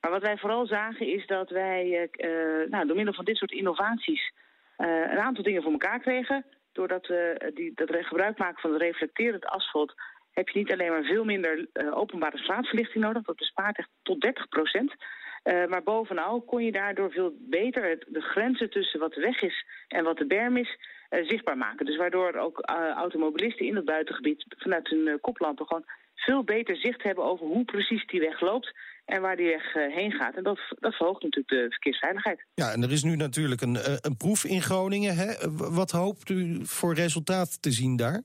maar 0.00 0.10
wat 0.10 0.22
wij 0.22 0.36
vooral 0.36 0.66
zagen 0.66 1.06
is 1.06 1.26
dat 1.26 1.50
wij 1.50 2.10
uh, 2.16 2.70
nou, 2.70 2.86
door 2.86 2.96
middel 2.96 3.14
van 3.14 3.24
dit 3.24 3.36
soort 3.36 3.52
innovaties 3.52 4.32
uh, 4.78 4.86
een 4.86 5.18
aantal 5.18 5.44
dingen 5.44 5.62
voor 5.62 5.72
elkaar 5.72 6.00
kregen. 6.00 6.44
Doordat 6.72 7.06
we 7.06 7.50
die, 7.54 7.72
dat 7.74 7.96
gebruik 8.00 8.38
maken 8.38 8.60
van 8.60 8.72
het 8.72 8.82
reflecterend 8.82 9.46
asfalt 9.46 9.94
heb 10.30 10.48
je 10.48 10.58
niet 10.58 10.72
alleen 10.72 10.90
maar 10.90 11.02
veel 11.02 11.24
minder 11.24 11.68
openbare 11.90 12.38
straatverlichting 12.38 13.04
nodig. 13.04 13.22
Dat 13.22 13.36
bespaart 13.36 13.78
echt 13.78 13.88
tot 14.02 14.20
30 14.20 14.48
procent. 14.48 14.94
Maar 15.42 15.82
bovenal 15.82 16.40
kon 16.40 16.64
je 16.64 16.72
daardoor 16.72 17.10
veel 17.10 17.32
beter 17.38 18.04
de 18.06 18.20
grenzen 18.20 18.70
tussen 18.70 19.00
wat 19.00 19.12
de 19.12 19.20
weg 19.20 19.42
is 19.42 19.66
en 19.88 20.04
wat 20.04 20.16
de 20.16 20.26
berm 20.26 20.56
is 20.56 20.78
zichtbaar 21.10 21.56
maken. 21.56 21.86
Dus 21.86 21.96
waardoor 21.96 22.34
ook 22.34 22.60
automobilisten 22.94 23.66
in 23.66 23.76
het 23.76 23.84
buitengebied 23.84 24.44
vanuit 24.48 24.88
hun 24.88 25.18
koplampen 25.20 25.66
gewoon 25.66 25.86
veel 26.14 26.44
beter 26.44 26.76
zicht 26.76 27.02
hebben 27.02 27.24
over 27.24 27.46
hoe 27.46 27.64
precies 27.64 28.06
die 28.06 28.20
weg 28.20 28.40
loopt 28.40 28.74
en 29.08 29.20
waar 29.20 29.36
die 29.36 29.46
weg 29.46 29.74
uh, 29.74 29.94
heen 29.94 30.12
gaat. 30.12 30.34
En 30.34 30.42
dat, 30.42 30.58
dat 30.78 30.94
verhoogt 30.94 31.22
natuurlijk 31.22 31.48
de 31.48 31.66
verkeersveiligheid. 31.70 32.44
Ja, 32.54 32.72
en 32.72 32.82
er 32.82 32.92
is 32.92 33.02
nu 33.02 33.16
natuurlijk 33.16 33.60
een, 33.60 33.76
eh, 33.76 33.94
een 34.00 34.16
proef 34.16 34.44
in 34.44 34.62
Groningen. 34.62 35.16
Hè? 35.16 35.28
Wat 35.74 35.90
hoopt 35.90 36.28
u 36.28 36.58
voor 36.62 36.94
resultaat 36.94 37.62
te 37.62 37.70
zien 37.70 37.96
daar? 37.96 38.22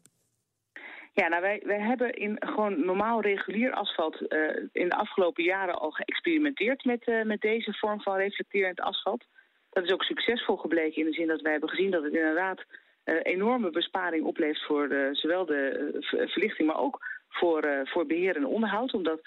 Ja, 1.14 1.28
nou 1.28 1.42
wij, 1.42 1.62
wij 1.66 1.80
hebben 1.80 2.14
in 2.14 2.36
gewoon 2.40 2.86
normaal 2.86 3.22
regulier 3.22 3.72
asfalt 3.72 4.22
uh, 4.22 4.40
in 4.72 4.90
de 4.90 4.96
afgelopen 4.96 5.44
jaren 5.44 5.80
al 5.80 5.92
geëxperimenteerd 5.92 6.86
met, 6.86 7.08
uh, 7.08 7.24
met 7.24 7.42
deze 7.42 7.74
vorm 7.74 8.02
van 8.02 8.16
reflecterend 8.16 8.80
asfalt. 8.80 9.26
Dat 9.70 9.84
is 9.84 9.92
ook 9.92 10.04
succesvol 10.04 10.58
gebleken 10.58 11.02
in 11.02 11.06
de 11.06 11.14
zin 11.14 11.28
dat 11.28 11.42
wij 11.42 11.52
hebben 11.52 11.70
gezien 11.70 11.92
dat 11.92 12.04
het 12.04 12.14
inderdaad 12.14 12.64
uh, 13.06 13.16
enorme 13.24 13.70
besparing 13.70 14.26
oplevert 14.26 14.66
voor 14.66 15.10
zowel 15.12 15.46
de 15.46 15.98
verlichting, 16.28 16.68
maar 16.68 16.80
ook 16.80 17.06
voor, 17.30 17.82
voor 17.84 18.06
beheer 18.06 18.36
en 18.36 18.46
onderhoud. 18.46 18.94
Omdat 18.94 19.22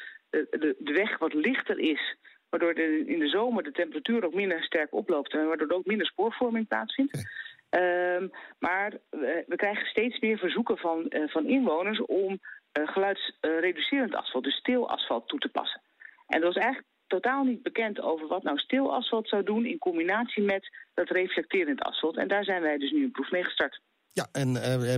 de, 0.51 0.77
de, 0.79 0.93
weg 0.93 1.19
wat 1.19 1.35
lichter 1.35 1.79
is. 1.79 2.17
Waardoor 2.49 2.75
de, 2.75 3.05
in 3.07 3.19
de 3.19 3.29
zomer 3.29 3.63
de 3.63 3.73
temperatuur 3.73 4.25
ook 4.25 4.35
minder 4.35 4.63
sterk 4.63 4.93
oploopt. 4.95 5.33
En 5.33 5.47
waardoor 5.47 5.69
er 5.69 5.77
ook 5.77 5.87
minder 5.87 6.07
spoorvorming 6.07 6.69
plaatsvindt. 6.69 7.25
Um, 7.71 8.31
maar 8.59 8.93
we, 9.11 9.45
we, 9.47 9.57
krijgen 9.57 9.87
steeds 9.87 10.21
meer 10.21 10.39
verzoeken 10.39 10.79
van, 10.79 11.07
uh, 11.09 11.29
van 11.29 11.47
inwoners 11.47 12.01
om 12.01 12.33
uh, 12.33 12.89
geluidsreducerend 12.89 14.15
asfalt, 14.15 14.45
dus 14.45 14.57
stil 14.57 14.91
asfalt, 14.91 15.29
toe 15.29 15.39
te 15.39 15.49
passen. 15.49 15.81
En 16.27 16.41
dat 16.41 16.55
was 16.55 16.63
eigenlijk 16.63 16.93
totaal 17.07 17.45
niet 17.45 17.63
bekend 17.63 18.01
over 18.01 18.27
wat 18.27 18.43
nou 18.43 18.59
stil 18.59 18.95
asfalt 18.95 19.29
zou 19.29 19.43
doen 19.43 19.67
in 19.67 19.79
combinatie 19.79 20.43
met 20.43 20.71
dat 20.95 21.11
reflecterend 21.11 21.83
asfalt. 21.83 22.17
En 22.17 22.29
daar 22.29 22.45
zijn 22.45 22.63
wij 22.63 22.79
dus 22.79 22.91
nu 22.91 23.05
een 23.05 23.11
proef 23.11 23.31
mee 23.31 23.45
gestart. 23.45 23.81
Ja, 24.13 24.29
en 24.33 24.53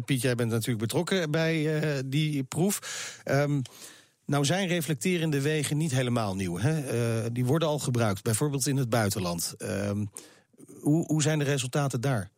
Piet, 0.05 0.23
jij 0.23 0.35
bent 0.35 0.51
natuurlijk 0.51 0.79
betrokken 0.79 1.31
bij 1.31 1.67
die 2.07 2.45
proef. 2.45 2.81
Um, 3.31 3.63
nou 4.29 4.45
zijn 4.45 4.69
reflecterende 4.69 5.41
wegen 5.41 5.77
niet 5.77 5.93
helemaal 5.93 6.35
nieuw. 6.35 6.59
Hè? 6.59 6.95
Uh, 7.23 7.27
die 7.33 7.45
worden 7.45 7.69
al 7.69 7.79
gebruikt, 7.79 8.23
bijvoorbeeld 8.23 8.67
in 8.67 8.77
het 8.77 8.89
buitenland. 8.89 9.55
Uh, 9.59 9.91
hoe, 10.81 11.07
hoe 11.07 11.23
zijn 11.23 11.39
de 11.39 11.45
resultaten 11.45 12.01
daar? 12.01 12.31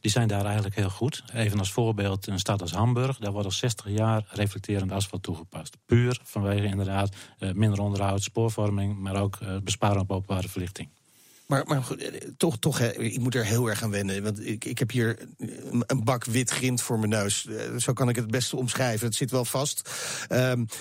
Die 0.00 0.10
zijn 0.10 0.28
daar 0.28 0.44
eigenlijk 0.44 0.76
heel 0.76 0.90
goed. 0.90 1.22
Even 1.32 1.58
als 1.58 1.72
voorbeeld 1.72 2.26
een 2.26 2.38
stad 2.38 2.60
als 2.60 2.72
Hamburg. 2.72 3.18
Daar 3.18 3.32
wordt 3.32 3.46
al 3.46 3.52
60 3.52 3.88
jaar 3.88 4.24
reflecterend 4.28 4.92
asfalt 4.92 5.22
toegepast. 5.22 5.76
Puur 5.86 6.20
vanwege 6.24 6.66
inderdaad 6.66 7.14
uh, 7.38 7.52
minder 7.52 7.80
onderhoud, 7.80 8.22
spoorvorming... 8.22 8.98
maar 8.98 9.22
ook 9.22 9.38
uh, 9.42 9.56
besparen 9.62 10.00
op 10.00 10.10
openbare 10.10 10.48
verlichting. 10.48 10.88
Maar, 11.46 11.66
maar 11.66 11.82
toch, 12.36 12.58
toch 12.58 12.78
hè, 12.78 12.92
ik 12.92 13.20
moet 13.20 13.34
er 13.34 13.44
heel 13.44 13.68
erg 13.68 13.82
aan 13.82 13.90
wennen. 13.90 14.22
Want 14.22 14.46
ik, 14.46 14.64
ik 14.64 14.78
heb 14.78 14.90
hier 14.90 15.28
een 15.86 16.04
bak 16.04 16.24
wit 16.24 16.50
grind 16.50 16.82
voor 16.82 16.98
mijn 16.98 17.10
neus. 17.10 17.48
Zo 17.76 17.92
kan 17.92 18.08
ik 18.08 18.16
het 18.16 18.30
beste 18.30 18.56
omschrijven. 18.56 19.06
Het 19.06 19.16
zit 19.16 19.30
wel 19.30 19.44
vast. 19.44 19.90
Um, 20.28 20.38
eh, 20.38 20.76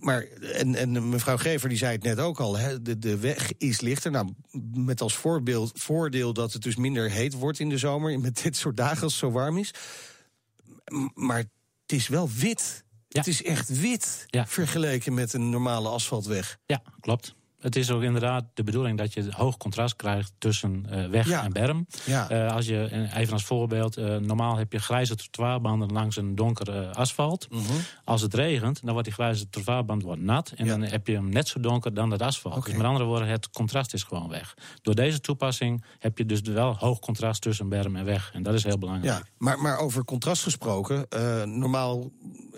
maar, 0.00 0.22
en, 0.22 0.74
en 0.74 1.08
mevrouw 1.08 1.36
Gever 1.36 1.68
die 1.68 1.78
zei 1.78 1.92
het 1.92 2.02
net 2.02 2.18
ook 2.18 2.40
al, 2.40 2.58
hè, 2.58 2.82
de, 2.82 2.98
de 2.98 3.18
weg 3.18 3.52
is 3.58 3.80
lichter. 3.80 4.10
Nou, 4.10 4.32
met 4.74 5.00
als 5.00 5.16
voorbeeld, 5.16 5.72
voordeel 5.74 6.32
dat 6.32 6.52
het 6.52 6.62
dus 6.62 6.76
minder 6.76 7.10
heet 7.10 7.34
wordt 7.34 7.58
in 7.58 7.68
de 7.68 7.78
zomer... 7.78 8.20
met 8.20 8.42
dit 8.42 8.56
soort 8.56 8.76
dagen 8.76 9.02
als 9.02 9.12
het 9.12 9.20
zo 9.20 9.30
warm 9.30 9.58
is. 9.58 9.74
Maar 11.14 11.38
het 11.38 11.92
is 11.92 12.08
wel 12.08 12.30
wit. 12.30 12.84
Ja. 13.08 13.18
Het 13.18 13.28
is 13.28 13.42
echt 13.42 13.80
wit 13.80 14.24
ja. 14.26 14.46
vergeleken 14.46 15.14
met 15.14 15.32
een 15.32 15.50
normale 15.50 15.88
asfaltweg. 15.88 16.58
Ja, 16.66 16.82
klopt. 17.00 17.34
Het 17.60 17.76
is 17.76 17.90
ook 17.90 18.02
inderdaad 18.02 18.44
de 18.54 18.62
bedoeling 18.62 18.98
dat 18.98 19.14
je 19.14 19.26
hoog 19.30 19.56
contrast 19.56 19.96
krijgt 19.96 20.32
tussen 20.38 20.86
uh, 20.90 21.06
weg 21.06 21.30
en 21.30 21.52
berm. 21.52 21.86
Ja. 22.04 22.30
Uh, 22.30 22.52
als 22.52 22.66
je, 22.66 23.08
even 23.14 23.32
als 23.32 23.44
voorbeeld, 23.44 23.98
uh, 23.98 24.16
normaal 24.16 24.56
heb 24.56 24.72
je 24.72 24.78
grijze 24.78 25.16
trottoirbanden 25.16 25.92
langs 25.92 26.16
een 26.16 26.34
donker 26.34 26.90
asfalt. 26.90 27.46
-huh. 27.50 27.60
Als 28.04 28.22
het 28.22 28.34
regent, 28.34 28.80
dan 28.82 28.90
wordt 28.90 29.04
die 29.04 29.14
grijze 29.16 29.48
trottoirband 29.48 30.02
wordt 30.02 30.22
nat. 30.22 30.52
En 30.56 30.64
ja. 30.64 30.70
dan 30.70 30.82
heb 30.82 31.06
je 31.06 31.12
hem 31.12 31.28
net 31.28 31.48
zo 31.48 31.60
donker 31.60 31.94
dan 31.94 32.10
het 32.10 32.22
asfalt. 32.22 32.56
Okay. 32.56 32.68
Dus 32.68 32.78
met 32.78 32.86
andere 32.86 33.04
woorden, 33.04 33.28
het 33.28 33.50
contrast 33.50 33.94
is 33.94 34.02
gewoon 34.02 34.28
weg. 34.28 34.54
Door 34.82 34.94
deze 34.94 35.20
toepassing 35.20 35.84
heb 35.98 36.18
je 36.18 36.26
dus 36.26 36.40
wel 36.40 36.76
hoog 36.78 36.98
contrast 36.98 37.42
tussen 37.42 37.68
berm 37.68 37.96
en 37.96 38.04
weg. 38.04 38.30
En 38.32 38.42
dat 38.42 38.54
is 38.54 38.64
heel 38.64 38.78
belangrijk. 38.78 39.18
Ja, 39.18 39.26
maar, 39.38 39.60
maar 39.60 39.78
over 39.78 40.04
contrast 40.04 40.42
gesproken, 40.42 41.06
normaal 41.58 42.10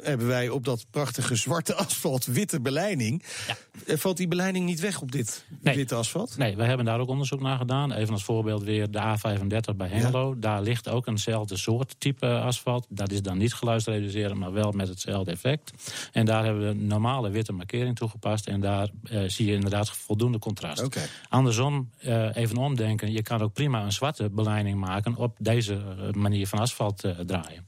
hebben 0.03 0.27
wij 0.27 0.49
op 0.49 0.65
dat 0.65 0.87
prachtige 0.91 1.37
zwarte 1.37 1.75
asfalt 1.85 2.27
witte 2.27 2.61
beleiding. 2.61 3.23
Ja. 3.47 3.97
Valt 3.97 4.17
die 4.17 4.29
beleiding 4.29 4.65
niet 4.65 4.81
weg 4.81 4.88
op 4.97 5.13
dit 5.13 5.45
nee. 5.61 5.77
witte 5.77 5.95
asfalt? 5.95 6.37
Nee, 6.37 6.57
we 6.57 6.65
hebben 6.65 6.87
daar 6.87 7.01
ook 7.01 7.09
onderzoek 7.09 7.41
naar 7.41 7.59
gedaan. 7.59 7.93
Even 7.93 8.13
als 8.13 8.25
voorbeeld 8.25 8.63
weer 8.63 8.91
de 8.91 8.99
A35 8.99 9.77
bij 9.77 9.89
Hengelo. 9.89 10.29
Ja. 10.29 10.41
Daar 10.41 10.63
ligt 10.63 10.89
ook 10.89 11.07
eenzelfde 11.07 11.57
soort 11.57 11.95
type 11.99 12.27
asfalt. 12.27 12.87
Dat 12.89 13.11
is 13.11 13.23
dan 13.23 13.39
niet 13.39 13.55
geluidsreducerend, 13.55 14.39
maar 14.39 14.53
wel 14.53 14.73
met 14.73 14.89
hetzelfde 14.89 15.31
effect. 15.31 15.73
En 16.13 16.27
daar 16.27 16.45
hebben 16.45 16.69
we 16.69 16.75
normale 16.75 17.31
witte 17.31 17.53
markering 17.53 17.97
toegepast. 17.97 18.47
En 18.47 18.61
daar 18.61 18.89
uh, 19.11 19.23
zie 19.27 19.47
je 19.47 19.53
inderdaad 19.53 19.91
voldoende 19.91 20.39
contrast. 20.39 20.83
Okay. 20.83 21.07
Andersom, 21.29 21.91
uh, 22.05 22.37
even 22.37 22.57
omdenken. 22.57 23.13
Je 23.13 23.23
kan 23.23 23.41
ook 23.41 23.53
prima 23.53 23.83
een 23.83 23.93
zwarte 23.93 24.31
beleiding 24.31 24.79
maken 24.79 25.17
op 25.17 25.37
deze 25.39 25.81
manier 26.13 26.47
van 26.47 26.59
asfalt 26.59 27.05
draaien. 27.27 27.67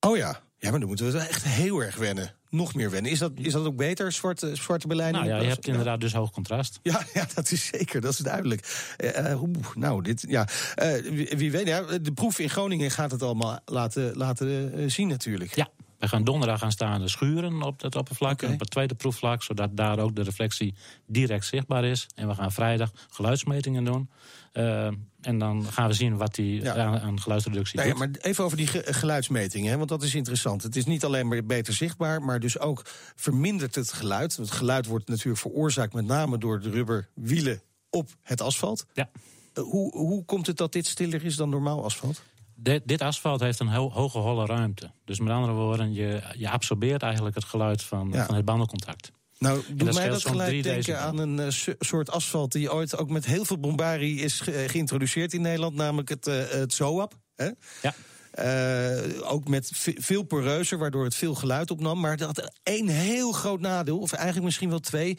Oh 0.00 0.16
ja, 0.16 0.40
ja, 0.60 0.70
maar 0.70 0.78
dan 0.78 0.88
moeten 0.88 1.12
we 1.12 1.18
echt 1.18 1.44
heel 1.44 1.80
erg 1.80 1.96
wennen. 1.96 2.34
Nog 2.48 2.74
meer 2.74 2.90
wennen. 2.90 3.10
Is 3.10 3.18
dat, 3.18 3.32
is 3.34 3.52
dat 3.52 3.66
ook 3.66 3.76
beter, 3.76 4.12
zwarte, 4.12 4.56
zwarte 4.56 4.86
beleiding? 4.86 5.24
Nou 5.24 5.36
ja, 5.36 5.42
je 5.42 5.48
hebt 5.48 5.66
inderdaad 5.66 6.00
dus 6.00 6.12
hoog 6.12 6.30
contrast. 6.30 6.78
Ja, 6.82 7.02
ja, 7.14 7.26
dat 7.34 7.50
is 7.50 7.66
zeker, 7.66 8.00
dat 8.00 8.12
is 8.12 8.18
duidelijk. 8.18 8.94
Uh, 9.16 9.42
nou, 9.74 10.02
dit, 10.02 10.24
ja. 10.28 10.48
Uh, 10.82 11.12
wie, 11.12 11.32
wie, 11.36 11.50
weet, 11.50 11.66
ja, 11.66 11.82
de 11.82 12.12
proef 12.12 12.38
in 12.38 12.50
Groningen 12.50 12.90
gaat 12.90 13.10
het 13.10 13.22
allemaal 13.22 13.60
laten, 13.64 14.16
laten 14.16 14.80
uh, 14.80 14.90
zien 14.90 15.08
natuurlijk. 15.08 15.54
Ja, 15.54 15.68
Wij 16.00 16.08
gaan 16.08 16.24
donderdag 16.24 16.58
gaan 16.58 16.72
staan 16.72 17.08
schuren 17.08 17.62
op 17.62 17.80
dat 17.80 17.96
oppervlak. 17.96 18.42
Op 18.42 18.60
het 18.60 18.70
tweede 18.70 18.94
proefvlak, 18.94 19.42
zodat 19.42 19.76
daar 19.76 19.98
ook 19.98 20.16
de 20.16 20.22
reflectie 20.22 20.74
direct 21.06 21.44
zichtbaar 21.44 21.84
is. 21.84 22.06
En 22.14 22.28
we 22.28 22.34
gaan 22.34 22.52
vrijdag 22.52 22.92
geluidsmetingen 23.10 23.84
doen. 23.84 24.10
Uh, 24.52 24.86
en 25.20 25.38
dan 25.38 25.64
gaan 25.64 25.88
we 25.88 25.94
zien 25.94 26.16
wat 26.16 26.34
die 26.34 26.62
ja. 26.62 26.76
aan, 26.76 27.00
aan, 27.00 27.20
geluidsreductie 27.20 27.76
nou 27.76 27.88
ja, 27.88 27.94
doet. 27.94 28.12
Maar 28.12 28.22
even 28.22 28.44
over 28.44 28.56
die 28.56 28.66
ge 28.66 28.82
geluidsmetingen, 28.86 29.76
want 29.76 29.88
dat 29.88 30.02
is 30.02 30.14
interessant. 30.14 30.62
Het 30.62 30.76
is 30.76 30.84
niet 30.84 31.04
alleen 31.04 31.28
maar 31.28 31.44
beter 31.44 31.74
zichtbaar, 31.74 32.22
maar 32.22 32.40
dus 32.40 32.58
ook 32.58 32.82
vermindert 33.16 33.74
het 33.74 33.92
geluid. 33.92 34.36
Het 34.36 34.50
geluid 34.50 34.86
wordt 34.86 35.08
natuurlijk 35.08 35.38
veroorzaakt 35.38 35.92
met 35.92 36.06
name 36.06 36.38
door 36.38 36.60
de 36.60 36.70
rubberwielen 36.70 37.62
op 37.90 38.08
het 38.22 38.40
asfalt. 38.40 38.86
Ja. 38.92 39.10
Uh, 39.54 39.64
hoe, 39.64 39.96
hoe 39.96 40.24
komt 40.24 40.46
het 40.46 40.56
dat 40.56 40.72
dit 40.72 40.86
stiller 40.86 41.24
is 41.24 41.36
dan 41.36 41.48
normaal 41.48 41.84
asfalt? 41.84 42.22
De, 42.62 42.82
dit 42.84 43.02
asfalt 43.02 43.40
heeft 43.40 43.60
een 43.60 43.68
ho 43.68 43.90
hoge 43.90 44.18
holle 44.18 44.46
ruimte. 44.46 44.90
Dus 45.04 45.20
met 45.20 45.32
andere 45.32 45.52
woorden, 45.52 45.92
je, 45.92 46.22
je 46.36 46.50
absorbeert 46.50 47.02
eigenlijk 47.02 47.34
het 47.34 47.44
geluid 47.44 47.82
van, 47.82 48.08
ja. 48.12 48.26
van 48.26 48.34
het 48.34 48.44
bandencontact. 48.44 49.10
Nou, 49.38 49.62
doet 49.74 49.94
mij 49.94 50.08
dat 50.08 50.26
gelijk 50.26 50.62
denken 50.62 51.00
aan 51.00 51.18
een 51.18 51.38
uh, 51.38 51.74
soort 51.78 52.10
asfalt... 52.10 52.52
die 52.52 52.72
ooit 52.72 52.96
ook 52.96 53.10
met 53.10 53.24
heel 53.24 53.44
veel 53.44 53.58
bombarie 53.58 54.20
is 54.20 54.40
ge 54.40 54.64
geïntroduceerd 54.68 55.32
in 55.32 55.40
Nederland... 55.40 55.74
namelijk 55.74 56.08
het, 56.08 56.26
uh, 56.26 56.48
het 56.48 56.72
ZOAP. 56.72 57.14
Hè? 57.36 57.50
Ja. 57.82 57.94
Uh, 58.34 59.30
ook 59.30 59.48
met 59.48 59.70
veel 59.98 60.22
poreuzer, 60.22 60.78
waardoor 60.78 61.04
het 61.04 61.14
veel 61.14 61.34
geluid 61.34 61.70
opnam. 61.70 62.00
Maar 62.00 62.16
dat 62.16 62.36
had 62.36 62.52
één 62.62 62.88
heel 62.88 63.32
groot 63.32 63.60
nadeel, 63.60 63.98
of 63.98 64.12
eigenlijk 64.12 64.44
misschien 64.44 64.68
wel 64.68 64.80
twee. 64.80 65.18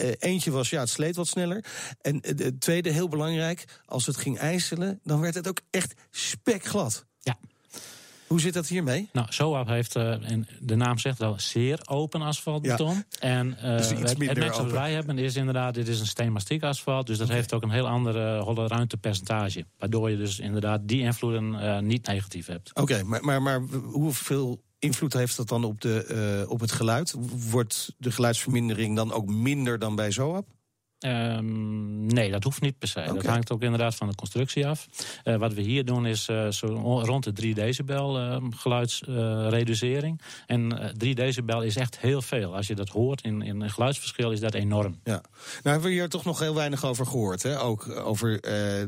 Uh, 0.00 0.10
eentje 0.18 0.50
was, 0.50 0.70
ja, 0.70 0.80
het 0.80 0.88
sleet 0.88 1.16
wat 1.16 1.26
sneller. 1.26 1.64
En 2.00 2.18
het 2.20 2.60
tweede, 2.60 2.90
heel 2.90 3.08
belangrijk, 3.08 3.64
als 3.86 4.06
het 4.06 4.16
ging 4.16 4.38
ijselen... 4.38 5.00
dan 5.02 5.20
werd 5.20 5.34
het 5.34 5.48
ook 5.48 5.60
echt 5.70 5.94
spekglad. 6.10 7.06
Ja. 7.18 7.38
Hoe 8.26 8.40
zit 8.40 8.54
dat 8.54 8.66
hiermee? 8.66 9.08
Nou, 9.12 9.26
SOAP 9.30 9.66
heeft, 9.66 9.96
uh, 9.96 10.30
en 10.30 10.48
de 10.60 10.76
naam 10.76 10.98
zegt 10.98 11.18
wel, 11.18 11.34
zeer 11.38 11.80
open 11.84 12.22
asfaltbeton. 12.22 12.94
Ja. 12.94 13.18
En 13.20 13.56
uh, 13.62 13.76
dus 13.76 13.88
het, 13.88 14.18
het 14.18 14.18
net 14.18 14.54
zoals 14.54 14.72
wij 14.72 14.92
hebben 14.92 15.18
is 15.18 15.36
inderdaad, 15.36 15.74
dit 15.74 15.88
is 15.88 16.00
een 16.00 16.06
steenmastiek 16.06 16.62
asfalt. 16.62 17.06
Dus 17.06 17.16
dat 17.16 17.26
okay. 17.26 17.38
heeft 17.38 17.52
ook 17.52 17.62
een 17.62 17.70
heel 17.70 17.88
andere 17.88 18.40
holle 18.40 18.66
ruimtepercentage. 18.66 19.64
Waardoor 19.78 20.10
je 20.10 20.16
dus 20.16 20.38
inderdaad 20.38 20.80
die 20.84 21.00
invloeden 21.00 21.52
uh, 21.52 21.78
niet 21.78 22.06
negatief 22.06 22.46
hebt. 22.46 22.70
Oké, 22.70 22.80
okay, 22.80 23.02
maar, 23.02 23.24
maar, 23.24 23.42
maar 23.42 23.60
hoeveel 23.82 24.62
invloed 24.82 25.12
heeft 25.12 25.36
dat 25.36 25.48
dan 25.48 25.64
op, 25.64 25.80
de, 25.80 26.44
op 26.48 26.60
het 26.60 26.72
geluid? 26.72 27.14
Wordt 27.50 27.94
de 27.98 28.10
geluidsvermindering 28.10 28.96
dan 28.96 29.12
ook 29.12 29.26
minder 29.26 29.78
dan 29.78 29.94
bij 29.94 30.10
SOAP? 30.10 30.46
Um, 31.06 32.06
nee, 32.06 32.30
dat 32.30 32.44
hoeft 32.44 32.60
niet 32.60 32.78
per 32.78 32.88
se. 32.88 33.00
Okay. 33.00 33.14
Dat 33.14 33.26
hangt 33.26 33.52
ook 33.52 33.62
inderdaad 33.62 33.94
van 33.94 34.08
de 34.08 34.14
constructie 34.14 34.66
af. 34.66 34.86
Uh, 35.24 35.36
wat 35.36 35.52
we 35.52 35.60
hier 35.60 35.84
doen 35.84 36.06
is 36.06 36.28
uh, 36.28 36.48
zo 36.48 36.66
rond 37.00 37.24
de 37.24 37.32
3 37.32 37.54
decibel 37.54 38.20
uh, 38.20 38.36
geluidsreducering. 38.50 40.20
en 40.46 40.92
3 40.96 41.14
decibel 41.14 41.62
is 41.62 41.76
echt 41.76 41.98
heel 41.98 42.22
veel. 42.22 42.56
Als 42.56 42.66
je 42.66 42.74
dat 42.74 42.88
hoort 42.88 43.22
in, 43.22 43.42
in 43.42 43.60
een 43.60 43.70
geluidsverschil 43.70 44.30
is 44.30 44.40
dat 44.40 44.54
enorm. 44.54 45.00
Ja. 45.04 45.12
Nou 45.12 45.22
hebben 45.62 45.88
we 45.88 45.94
hier 45.94 46.08
toch 46.08 46.24
nog 46.24 46.38
heel 46.38 46.54
weinig 46.54 46.84
over 46.84 47.06
gehoord. 47.06 47.42
Hè? 47.42 47.60
Ook 47.60 47.88
over 47.88 48.40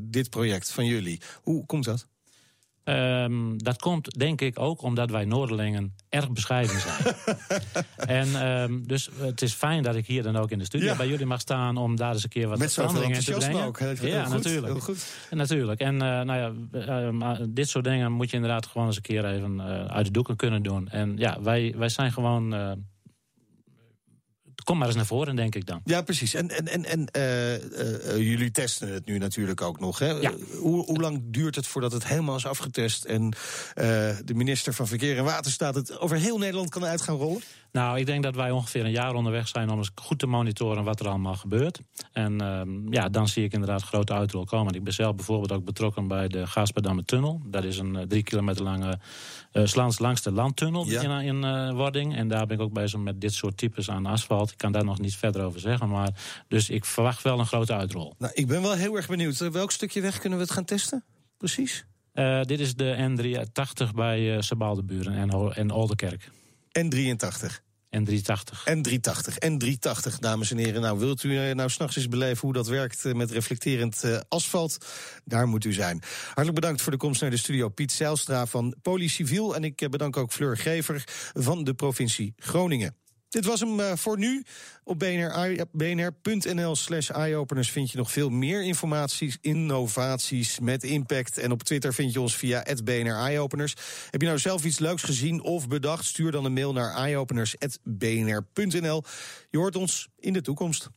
dit 0.02 0.30
project 0.30 0.72
van 0.72 0.87
jullie. 0.87 1.20
Hoe 1.42 1.66
komt 1.66 1.85
dat? 1.85 2.07
Um, 2.85 3.62
dat 3.62 3.81
komt 3.81 4.18
denk 4.18 4.40
ik 4.40 4.59
ook 4.59 4.83
omdat 4.83 5.11
wij 5.11 5.25
Noorderlingen 5.25 5.94
erg 6.09 6.31
bescheiden 6.31 6.81
zijn. 6.81 7.14
en 7.97 8.49
um, 8.49 8.87
dus 8.87 9.11
het 9.18 9.42
is 9.42 9.53
fijn 9.53 9.83
dat 9.83 9.94
ik 9.94 10.07
hier 10.07 10.23
dan 10.23 10.37
ook 10.37 10.51
in 10.51 10.59
de 10.59 10.64
studio 10.64 10.88
ja. 10.88 10.97
bij 10.97 11.09
jullie 11.09 11.27
mag 11.27 11.40
staan 11.40 11.77
om 11.77 11.97
daar 11.97 12.12
eens 12.12 12.23
een 12.23 12.29
keer 12.29 12.49
wat 12.49 12.59
Met 12.59 12.73
veranderingen 12.73 13.25
te 13.25 13.33
brengen. 13.33 13.64
Ook. 13.64 13.79
Heel, 13.79 14.07
ja, 14.07 14.25
goed, 14.25 14.33
natuurlijk. 14.33 14.66
Heel 14.66 14.81
goed. 14.81 15.07
En 15.31 15.37
natuurlijk. 15.37 15.81
En 15.81 15.94
uh, 15.94 16.01
nou 16.01 16.35
ja, 16.35 16.53
uh, 17.11 17.47
dit 17.49 17.68
soort 17.68 17.85
dingen 17.85 18.12
moet 18.12 18.31
je 18.31 18.37
inderdaad 18.37 18.66
gewoon 18.66 18.87
eens 18.87 18.97
een 18.97 19.03
keer 19.03 19.25
even 19.25 19.55
uh, 19.55 19.85
uit 19.85 20.07
de 20.07 20.12
doeken 20.12 20.37
kunnen 20.37 20.62
doen. 20.62 20.88
En 20.88 21.16
ja, 21.16 21.42
wij, 21.42 21.75
wij 21.77 21.88
zijn 21.88 22.12
gewoon 22.12 22.55
kom 24.64 24.79
maar 24.79 24.87
eens 24.87 24.96
naar 24.96 25.07
voren, 25.07 25.37
denk 25.37 25.55
ik 25.55 25.66
dan. 25.66 25.81
Ja, 25.85 26.03
precies. 26.03 26.35
En, 26.35 26.50
en, 26.50 26.68
en, 26.68 26.85
en 26.85 27.09
uh, 27.16 27.53
uh, 27.53 28.16
jullie 28.16 28.50
testen 28.50 28.92
het 28.92 29.07
nu 29.07 29.18
natuurlijk 29.18 29.61
ook 29.61 29.81
nog. 29.81 29.98
Hè? 29.98 30.11
Ja. 30.11 30.33
Hoe, 30.59 30.85
hoe 30.85 31.00
lang 31.00 31.22
duurt 31.24 31.55
het 31.55 31.66
voordat 31.66 31.92
het 31.92 32.07
helemaal 32.07 32.37
is 32.37 32.46
afgetest... 32.46 33.05
en 33.05 33.35
de 34.24 34.35
minister 34.35 34.72
van 34.72 34.87
Verkeer 34.87 35.16
en 35.16 35.24
Waterstaat 35.24 35.74
het 35.74 35.98
over 35.98 36.16
heel 36.16 36.38
Nederland 36.38 36.70
kan 36.70 36.85
uit 36.85 37.00
gaan 37.00 37.16
rollen? 37.16 37.42
Nou, 37.75 37.99
ik 37.99 38.07
denk 38.07 38.23
dat 38.23 38.35
wij 38.35 38.51
ongeveer 38.51 38.85
een 38.85 38.91
jaar 38.91 39.15
onderweg 39.15 39.49
zijn 39.49 39.71
om 39.71 39.79
eens 39.79 39.91
goed 39.95 40.19
te 40.19 40.27
monitoren 40.27 40.85
wat 40.85 41.01
er 41.01 41.09
allemaal 41.09 41.35
gebeurt. 41.35 41.81
En 42.13 42.43
uh, 42.43 42.61
ja, 42.91 43.09
dan 43.09 43.29
zie 43.29 43.45
ik 43.45 43.53
inderdaad 43.53 43.83
grote 43.83 44.13
uitrol 44.13 44.45
komen. 44.45 44.75
Ik 44.75 44.85
ben 44.85 44.93
zelf 44.93 45.15
bijvoorbeeld 45.15 45.53
ook 45.53 45.65
betrokken 45.65 46.09
bij 46.09 46.29
de 46.29 46.47
Gaasperdamme 46.47 47.05
Tunnel. 47.05 47.41
Dat 47.45 47.65
is 47.65 47.79
een 47.79 47.95
uh, 47.95 48.03
drie 48.03 48.23
kilometer 48.23 48.63
lange 48.63 48.99
uh, 49.53 49.65
langs, 49.73 49.99
langs 49.99 50.23
de 50.23 50.33
landtunnel 50.33 50.87
ja. 50.87 51.03
in, 51.03 51.11
in 51.11 51.45
uh, 51.45 51.73
Wording. 51.73 52.17
En 52.17 52.29
daar 52.29 52.47
ben 52.47 52.57
ik 52.57 52.63
ook 52.63 52.73
bezig 52.73 53.01
met 53.01 53.21
dit 53.21 53.33
soort 53.33 53.57
types 53.57 53.91
aan 53.91 54.07
asfalt. 54.07 54.51
Ik 54.51 54.59
kan 54.59 54.73
daar 54.73 54.85
nog 54.85 55.01
niet 55.01 55.17
verder 55.17 55.43
over 55.43 55.61
zeggen. 55.61 55.89
Maar, 55.89 56.11
dus 56.49 56.71
ik 56.71 56.85
verwacht 56.85 57.23
wel 57.23 57.39
een 57.39 57.47
grote 57.47 57.75
uitrol. 57.75 58.15
Nou, 58.19 58.33
ik 58.35 58.47
ben 58.47 58.63
wel 58.63 58.75
heel 58.75 58.97
erg 58.97 59.09
benieuwd. 59.09 59.39
Welk 59.39 59.71
stukje 59.71 60.01
weg 60.01 60.19
kunnen 60.19 60.39
we 60.39 60.45
het 60.45 60.53
gaan 60.53 60.65
testen? 60.65 61.05
Precies? 61.37 61.87
Dit 62.43 62.61
is 62.61 62.75
de 62.75 63.11
N83 63.11 63.95
bij 63.95 64.35
uh, 64.35 64.41
Sabaaldeburen 64.41 65.15
en, 65.15 65.53
en 65.55 65.71
Oldenkerk. 65.71 66.31
N83? 66.79 67.63
N380. 67.97 68.65
N380. 68.71 69.35
N380, 69.47 70.19
dames 70.19 70.51
en 70.51 70.59
heren. 70.59 70.81
Nou, 70.81 70.99
wilt 70.99 71.23
u 71.23 71.55
nou 71.55 71.71
s'nachts 71.71 71.97
eens 71.97 72.09
beleven 72.09 72.41
hoe 72.41 72.53
dat 72.53 72.67
werkt 72.67 73.15
met 73.15 73.31
reflecterend 73.31 74.03
uh, 74.05 74.21
asfalt? 74.29 74.87
Daar 75.25 75.49
moet 75.49 75.65
u 75.65 75.73
zijn. 75.73 76.03
Hartelijk 76.25 76.55
bedankt 76.55 76.83
voor 76.83 76.93
de 76.93 76.99
komst 76.99 77.21
naar 77.21 77.31
de 77.31 77.37
studio. 77.37 77.69
Piet 77.69 77.93
Zijlstra 77.93 78.47
van 78.47 78.75
Polyciviel. 78.83 79.55
En 79.55 79.65
ik 79.65 79.91
bedank 79.91 80.17
ook 80.17 80.33
Fleur 80.33 80.57
Gever 80.57 81.05
van 81.33 81.65
de 81.65 81.75
provincie 81.75 82.35
Groningen. 82.37 82.97
Dit 83.35 83.44
was 83.44 83.61
hem 83.61 83.81
uh, 83.81 83.92
voor 83.94 84.18
nu. 84.18 84.44
Op 84.85 84.99
bnr, 84.99 85.66
bnr.nl 85.73 86.77
slash 86.77 87.11
eyeopeners 87.11 87.70
vind 87.70 87.90
je 87.90 87.97
nog 87.97 88.12
veel 88.12 88.29
meer 88.29 88.62
informaties, 88.62 89.38
innovaties 89.40 90.59
met 90.59 90.85
impact. 90.85 91.38
En 91.38 91.53
op 91.53 91.62
Twitter 91.62 91.94
vind 91.94 92.12
je 92.12 92.20
ons 92.20 92.37
via 92.37 92.64
BNR 92.85 93.14
Eyeopeners. 93.14 93.75
Heb 94.11 94.20
je 94.20 94.27
nou 94.27 94.38
zelf 94.38 94.64
iets 94.64 94.79
leuks 94.79 95.03
gezien 95.03 95.42
of 95.42 95.68
bedacht? 95.68 96.05
Stuur 96.05 96.31
dan 96.31 96.44
een 96.44 96.53
mail 96.53 96.73
naar 96.73 96.94
eyeopeners.bnr.nl. 96.94 99.03
Je 99.51 99.59
hoort 99.59 99.77
ons 99.77 100.09
in 100.18 100.33
de 100.33 100.40
toekomst. 100.40 100.88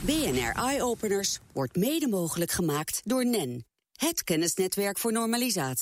BNR 0.00 0.52
Eyeopeners 0.54 1.38
wordt 1.52 1.76
mede 1.76 2.08
mogelijk 2.08 2.50
gemaakt 2.50 3.00
door 3.04 3.26
NEN. 3.26 3.64
Het 3.92 4.24
kennisnetwerk 4.24 4.98
voor 4.98 5.12
normalisatie. 5.12 5.74